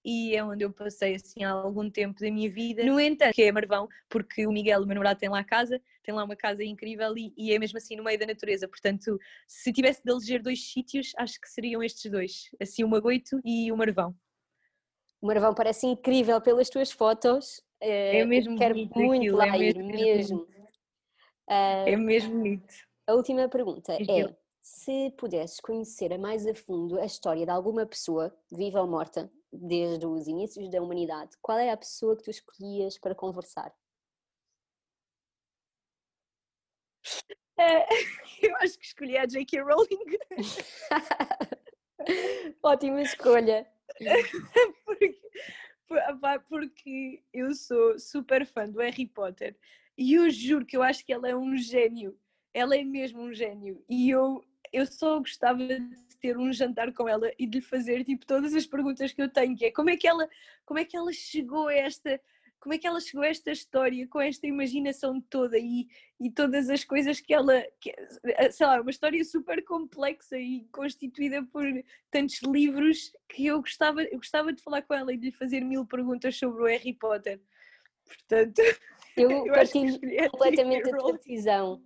e 0.07 0.33
é 0.33 0.41
onde 0.41 0.63
eu 0.63 0.71
passei 0.71 1.15
assim 1.15 1.43
algum 1.43 1.91
tempo 1.91 2.21
da 2.21 2.31
minha 2.31 2.49
vida. 2.49 2.81
No 2.85 2.97
entanto, 2.97 3.33
que 3.33 3.43
é 3.43 3.51
Marvão, 3.51 3.89
porque 4.07 4.47
o 4.47 4.51
Miguel, 4.53 4.81
o 4.81 4.85
meu 4.85 4.95
namorado, 4.95 5.19
tem 5.19 5.27
lá 5.27 5.43
casa, 5.43 5.81
tem 6.01 6.15
lá 6.15 6.23
uma 6.23 6.35
casa 6.35 6.63
incrível 6.63 7.13
e, 7.17 7.33
e, 7.35 7.53
é 7.53 7.59
mesmo 7.59 7.77
assim 7.77 7.97
no 7.97 8.05
meio 8.05 8.17
da 8.17 8.25
natureza. 8.25 8.69
Portanto, 8.69 9.19
se 9.45 9.73
tivesse 9.73 10.01
de 10.01 10.09
eleger 10.09 10.41
dois 10.41 10.71
sítios, 10.71 11.11
acho 11.17 11.41
que 11.41 11.49
seriam 11.49 11.83
estes 11.83 12.09
dois, 12.09 12.49
assim 12.61 12.85
o 12.85 12.87
Magoito 12.87 13.41
e 13.43 13.69
o 13.69 13.75
Marvão. 13.75 14.15
O 15.21 15.27
Marvão 15.27 15.53
parece 15.53 15.85
incrível 15.85 16.39
pelas 16.39 16.69
tuas 16.69 16.89
fotos. 16.89 17.61
É, 17.81 18.19
é 18.19 18.25
mesmo 18.25 18.57
quero 18.57 18.75
bonito 18.75 18.97
muito 18.97 19.21
aquilo, 19.21 19.37
lá 19.37 19.57
é 19.57 19.59
ir, 19.59 19.75
mesmo. 19.75 19.97
mesmo. 19.97 20.37
Uh, 21.49 21.85
é 21.85 21.97
mesmo 21.97 22.31
bonito. 22.33 22.73
A 23.05 23.13
última 23.13 23.49
pergunta 23.49 23.93
é: 23.93 24.33
se 24.61 25.11
pudesses 25.17 25.59
conhecer 25.59 26.17
mais 26.17 26.47
a 26.47 26.55
fundo 26.55 26.97
a 26.97 27.05
história 27.05 27.45
de 27.45 27.51
alguma 27.51 27.85
pessoa, 27.85 28.33
viva 28.49 28.79
ou 28.79 28.87
morta, 28.87 29.29
desde 29.51 30.05
os 30.05 30.27
inícios 30.27 30.69
da 30.69 30.81
humanidade, 30.81 31.36
qual 31.41 31.57
é 31.57 31.71
a 31.71 31.77
pessoa 31.77 32.15
que 32.15 32.23
tu 32.23 32.29
escolhias 32.29 32.97
para 32.97 33.15
conversar? 33.15 33.73
É, 37.57 37.88
eu 38.41 38.55
acho 38.57 38.77
que 38.77 38.86
escolhi 38.86 39.17
a 39.17 39.25
J.K. 39.25 39.62
Rowling. 39.62 39.88
Ótima 42.63 43.01
escolha. 43.01 43.67
porque, 44.86 45.19
porque 46.49 47.23
eu 47.33 47.53
sou 47.55 47.97
super 47.97 48.45
fã 48.45 48.69
do 48.69 48.79
Harry 48.79 49.07
Potter 49.07 49.57
e 49.97 50.13
eu 50.13 50.29
juro 50.29 50.65
que 50.65 50.77
eu 50.77 50.83
acho 50.83 51.05
que 51.05 51.12
ela 51.12 51.27
é 51.27 51.36
um 51.36 51.57
gênio. 51.57 52.17
Ela 52.53 52.77
é 52.77 52.83
mesmo 52.83 53.21
um 53.21 53.33
gênio. 53.33 53.83
E 53.89 54.10
eu, 54.10 54.43
eu 54.71 54.86
só 54.86 55.19
gostava 55.19 55.57
de 55.57 55.97
ter 56.19 56.38
um 56.38 56.51
jantar 56.51 56.93
com 56.93 57.08
ela 57.08 57.32
e 57.38 57.45
de 57.47 57.60
lhe 57.60 57.63
fazer 57.63 58.03
tipo 58.03 58.25
todas 58.25 58.53
as 58.53 58.65
perguntas 58.65 59.12
que 59.12 59.21
eu 59.21 59.30
tenho, 59.30 59.56
que 59.56 59.65
é 59.65 59.71
como 59.71 59.89
é 59.89 59.97
que 59.97 60.08
ela, 60.08 60.27
como 60.65 60.80
é 60.80 60.86
que 60.86 60.95
ela 60.97 61.12
chegou 61.12 61.67
a 61.67 61.73
esta 61.73 62.19
como 62.60 62.73
é 62.73 62.77
que 62.77 62.88
ela 62.88 62.99
chegou 62.99 63.23
a 63.23 63.27
esta 63.27 63.51
história 63.51 64.08
com 64.08 64.19
esta 64.19 64.47
imaginação 64.47 65.21
toda 65.21 65.58
e, 65.58 65.88
e 66.19 66.30
todas 66.30 66.69
as 66.69 66.84
coisas 66.84 67.21
que 67.21 67.34
ela, 67.34 67.63
que, 67.80 67.93
sei 68.51 68.65
lá, 68.65 68.82
uma 68.82 68.89
história 68.89 69.23
super 69.23 69.63
complexa 69.63 70.38
e 70.38 70.67
constituída 70.71 71.43
por 71.43 71.63
tantos 72.10 72.41
livros 72.41 73.13
que 73.30 73.45
eu 73.45 73.62
gostava, 73.62 74.03
eu 74.03 74.17
gostava 74.17 74.51
de 74.51 74.62
falar 74.62 74.82
com 74.82 74.93
ela 74.93 75.13
e 75.13 75.17
de 75.17 75.27
lhe 75.27 75.32
fazer 75.32 75.62
mil 75.62 75.86
perguntas 75.86 76.36
sobre 76.36 76.63
o 76.63 76.65
Harry 76.65 76.93
Potter. 76.93 77.39
Portanto, 78.06 78.62
eu, 79.15 79.30
eu 79.47 79.53
partilho 79.53 79.99
completamente 80.32 80.89
a 80.89 80.97
tua 80.97 81.13
decisão. 81.13 81.82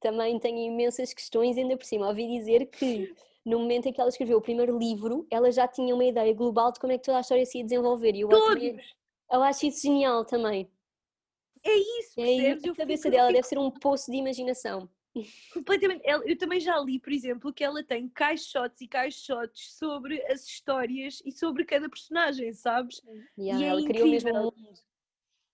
Também 0.00 0.38
tenho 0.38 0.70
imensas 0.70 1.14
questões, 1.14 1.56
ainda 1.56 1.76
por 1.76 1.86
cima. 1.86 2.08
Ouvi 2.08 2.28
dizer 2.28 2.66
que 2.66 3.14
no 3.44 3.58
momento 3.58 3.86
em 3.86 3.92
que 3.92 4.00
ela 4.00 4.08
escreveu 4.08 4.38
o 4.38 4.42
primeiro 4.42 4.78
livro, 4.78 5.26
ela 5.30 5.52
já 5.52 5.68
tinha 5.68 5.94
uma 5.94 6.04
ideia 6.04 6.32
global 6.32 6.72
de 6.72 6.80
como 6.80 6.92
é 6.92 6.98
que 6.98 7.04
toda 7.04 7.18
a 7.18 7.20
história 7.20 7.44
se 7.44 7.58
ia 7.58 7.64
desenvolver. 7.64 8.14
E 8.14 8.20
eu, 8.20 8.28
Todos! 8.28 8.94
Eu 9.30 9.42
acho 9.42 9.66
isso 9.66 9.82
genial 9.82 10.24
também. 10.24 10.70
É 11.62 11.74
isso, 11.74 12.20
é 12.20 12.24
percebes? 12.24 12.64
É 12.64 12.68
a 12.70 12.74
cabeça 12.74 13.10
dela 13.10 13.32
deve 13.32 13.42
ser 13.42 13.58
um 13.58 13.70
poço 13.70 14.10
de 14.10 14.16
imaginação. 14.16 14.88
Completamente. 15.52 16.02
Eu 16.04 16.36
também 16.36 16.60
já 16.60 16.78
li, 16.78 16.98
por 16.98 17.12
exemplo, 17.12 17.52
que 17.52 17.64
ela 17.64 17.82
tem 17.82 18.08
caixotes 18.08 18.80
e 18.80 18.88
caixotes 18.88 19.72
sobre 19.74 20.22
as 20.30 20.44
histórias 20.44 21.22
e 21.24 21.32
sobre 21.32 21.64
cada 21.64 21.88
personagem, 21.88 22.52
sabes? 22.52 23.00
Yeah, 23.38 23.60
e 23.60 23.64
é 23.64 23.68
ela 23.68 23.80
incrível. 23.80 24.02
criou 24.02 24.10
mesmo 24.10 24.30
um 24.30 24.42
mundo. 24.42 24.80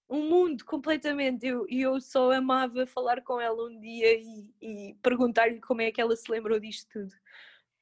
Um 0.09 0.29
mundo, 0.29 0.64
completamente. 0.64 1.44
E 1.46 1.48
eu, 1.48 1.66
eu 1.68 2.00
só 2.00 2.33
amava 2.33 2.87
falar 2.87 3.22
com 3.22 3.40
ela 3.40 3.68
um 3.68 3.79
dia 3.79 4.14
e, 4.14 4.50
e 4.61 4.94
perguntar-lhe 5.03 5.61
como 5.61 5.83
é 5.83 5.92
que 5.92 6.00
ela 6.00 6.16
se 6.16 6.31
lembrou 6.31 6.59
disto 6.59 6.88
tudo 6.90 7.14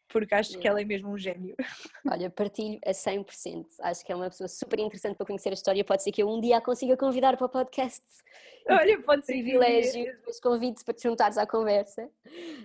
porque 0.08 0.34
acho 0.34 0.58
que 0.58 0.66
ela 0.66 0.80
é 0.80 0.84
mesmo 0.84 1.10
um 1.10 1.18
gênio. 1.18 1.54
Olha, 2.10 2.30
partilho 2.30 2.78
a 2.84 2.90
100%. 2.90 3.66
Acho 3.80 4.04
que 4.04 4.12
é 4.12 4.16
uma 4.16 4.28
pessoa 4.28 4.48
super 4.48 4.78
interessante 4.80 5.16
para 5.16 5.26
conhecer 5.26 5.50
a 5.50 5.54
história. 5.54 5.84
Pode 5.84 6.02
ser 6.02 6.12
que 6.12 6.22
eu 6.22 6.28
um 6.28 6.40
dia 6.40 6.56
a 6.56 6.60
consiga 6.60 6.96
convidar 6.96 7.36
para 7.36 7.46
o 7.46 7.48
podcast. 7.48 8.02
Olha, 8.68 9.00
pode 9.02 9.24
ser. 9.24 9.32
Privilégio, 9.34 10.04
depois 10.04 10.40
convites 10.40 10.82
para 10.82 10.94
te 10.94 11.02
juntares 11.02 11.38
à 11.38 11.46
conversa. 11.46 12.10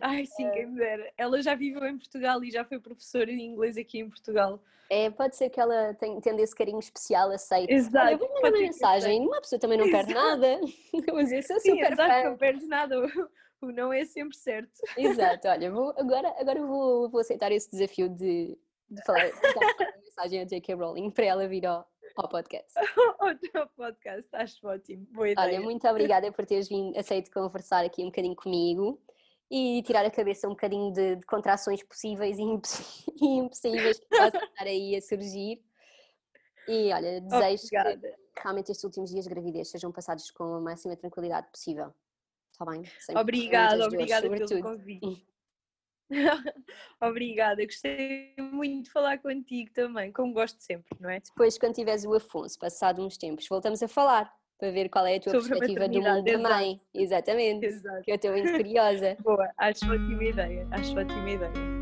Ai, 0.02 0.26
sim, 0.26 0.50
quem 0.52 0.68
me 0.68 0.78
dera. 0.78 1.12
Ela 1.18 1.42
já 1.42 1.56
viveu 1.56 1.86
em 1.86 1.98
Portugal 1.98 2.44
e 2.44 2.52
já 2.52 2.66
foi 2.66 2.80
professora 2.80 3.28
de 3.28 3.42
inglês 3.42 3.78
aqui 3.78 4.00
em 4.00 4.10
Portugal. 4.10 4.62
É, 4.90 5.10
pode 5.10 5.36
ser 5.36 5.50
que 5.50 5.60
ela 5.60 5.94
tenha, 5.94 6.20
tenha 6.22 6.42
esse 6.42 6.56
carinho 6.56 6.80
especial, 6.80 7.32
aceito. 7.32 7.70
Exato. 7.70 8.06
Olha, 8.06 8.18
vou 8.18 8.34
mandar 8.34 8.50
uma 8.50 8.60
mensagem. 8.60 9.22
Uma 9.26 9.42
pessoa 9.42 9.60
também 9.60 9.78
não 9.78 9.90
perde 9.90 10.14
nada. 10.14 10.60
Mas 11.14 11.32
eu 11.32 11.42
sou 11.42 11.60
super 11.60 11.62
sim, 11.62 11.82
exato, 11.82 11.96
fã. 11.96 12.30
não 12.30 12.38
perdes 12.38 12.68
nada 12.68 13.02
o 13.64 13.72
não 13.72 13.92
é 13.92 14.06
sempre 14.06 14.36
certo. 14.36 14.72
Exato, 14.98 15.48
olha, 15.48 15.72
vou, 15.72 15.94
agora, 15.98 16.34
agora 16.38 16.66
vou, 16.66 17.10
vou 17.10 17.22
aceitar 17.22 17.52
esse 17.52 17.70
desafio 17.72 18.10
de, 18.10 18.58
de 18.90 19.04
falar 19.06 19.30
uma 19.32 20.02
mensagem 20.02 20.42
a 20.42 20.46
J.K. 20.46 20.76
Rowling 20.76 21.10
para 21.12 21.26
ela 21.26 21.48
vir 21.48 21.66
ao, 21.66 21.86
ao 22.16 22.30
podcast. 22.30 22.72
ao 23.20 23.36
teu 23.36 23.68
podcast, 23.76 24.28
acho 24.34 24.68
ótimo, 24.68 25.06
boa 25.12 25.30
ideia. 25.30 25.48
Olha, 25.48 25.62
muito 25.62 25.88
obrigada 25.88 26.32
por 26.32 26.46
teres 26.46 26.68
vindo, 26.68 26.98
aceito 26.98 27.32
conversar 27.32 27.86
aqui 27.86 28.02
um 28.02 28.08
bocadinho 28.08 28.36
comigo 28.36 29.02
e 29.50 29.84
tirar 29.84 30.06
a 30.06 30.12
cabeça 30.12 30.48
um 30.48 30.52
bocadinho 30.52 30.92
de, 30.92 31.18
de 31.18 31.26
contrações 31.26 31.84
possíveis 31.84 32.38
e, 32.40 32.44
impossíveis 33.22 34.00
que 34.00 34.08
possam 34.08 34.42
estar 34.44 34.66
aí 34.66 34.96
a 34.96 35.02
surgir. 35.02 35.64
E 36.68 36.94
olha, 36.94 37.22
desejo 37.22 37.66
Obrigada. 37.66 38.16
que 38.36 38.42
realmente 38.42 38.72
estes 38.72 38.84
últimos 38.84 39.12
dias 39.12 39.26
de 39.26 39.30
gravidez 39.30 39.70
sejam 39.70 39.92
passados 39.92 40.32
com 40.32 40.56
a 40.56 40.62
máxima 40.62 40.96
tranquilidade 40.96 41.52
possível. 41.52 41.94
Está 42.54 42.66
bem? 42.66 42.84
Sem 43.00 43.18
obrigada, 43.18 43.86
obrigada 43.86 44.30
pelo 44.30 44.62
convite. 44.62 45.28
obrigada, 47.02 47.66
gostei 47.66 48.36
muito 48.38 48.86
de 48.86 48.92
falar 48.92 49.18
contigo 49.18 49.72
também, 49.74 50.12
como 50.12 50.34
gosto 50.34 50.62
sempre, 50.62 50.96
não 51.00 51.10
é? 51.10 51.20
Depois, 51.20 51.58
quando 51.58 51.74
tiveres 51.74 52.06
o 52.06 52.14
Afonso, 52.14 52.60
passado 52.60 53.04
uns 53.04 53.18
tempos, 53.18 53.48
voltamos 53.48 53.82
a 53.82 53.88
falar 53.88 54.32
para 54.60 54.72
ver 54.72 54.88
qual 54.90 55.08
é 55.08 55.16
a 55.16 55.20
tua 55.20 55.34
Sobre 55.34 55.50
perspectiva 55.50 55.86
a 55.86 55.88
do 55.88 56.02
mundo 56.02 56.28
exato. 56.28 56.44
também. 56.44 56.82
Exatamente. 56.94 57.66
Exato. 57.66 58.02
Que 58.04 58.12
eu 58.12 58.16
estou 58.16 58.32
muito 58.32 58.52
curiosa. 58.52 59.18
Boa, 59.24 59.52
acho 59.58 59.86
ótima 59.92 60.24
ideia, 60.24 60.68
acho 60.72 60.98
ótima 60.98 61.30
ideia. 61.32 61.73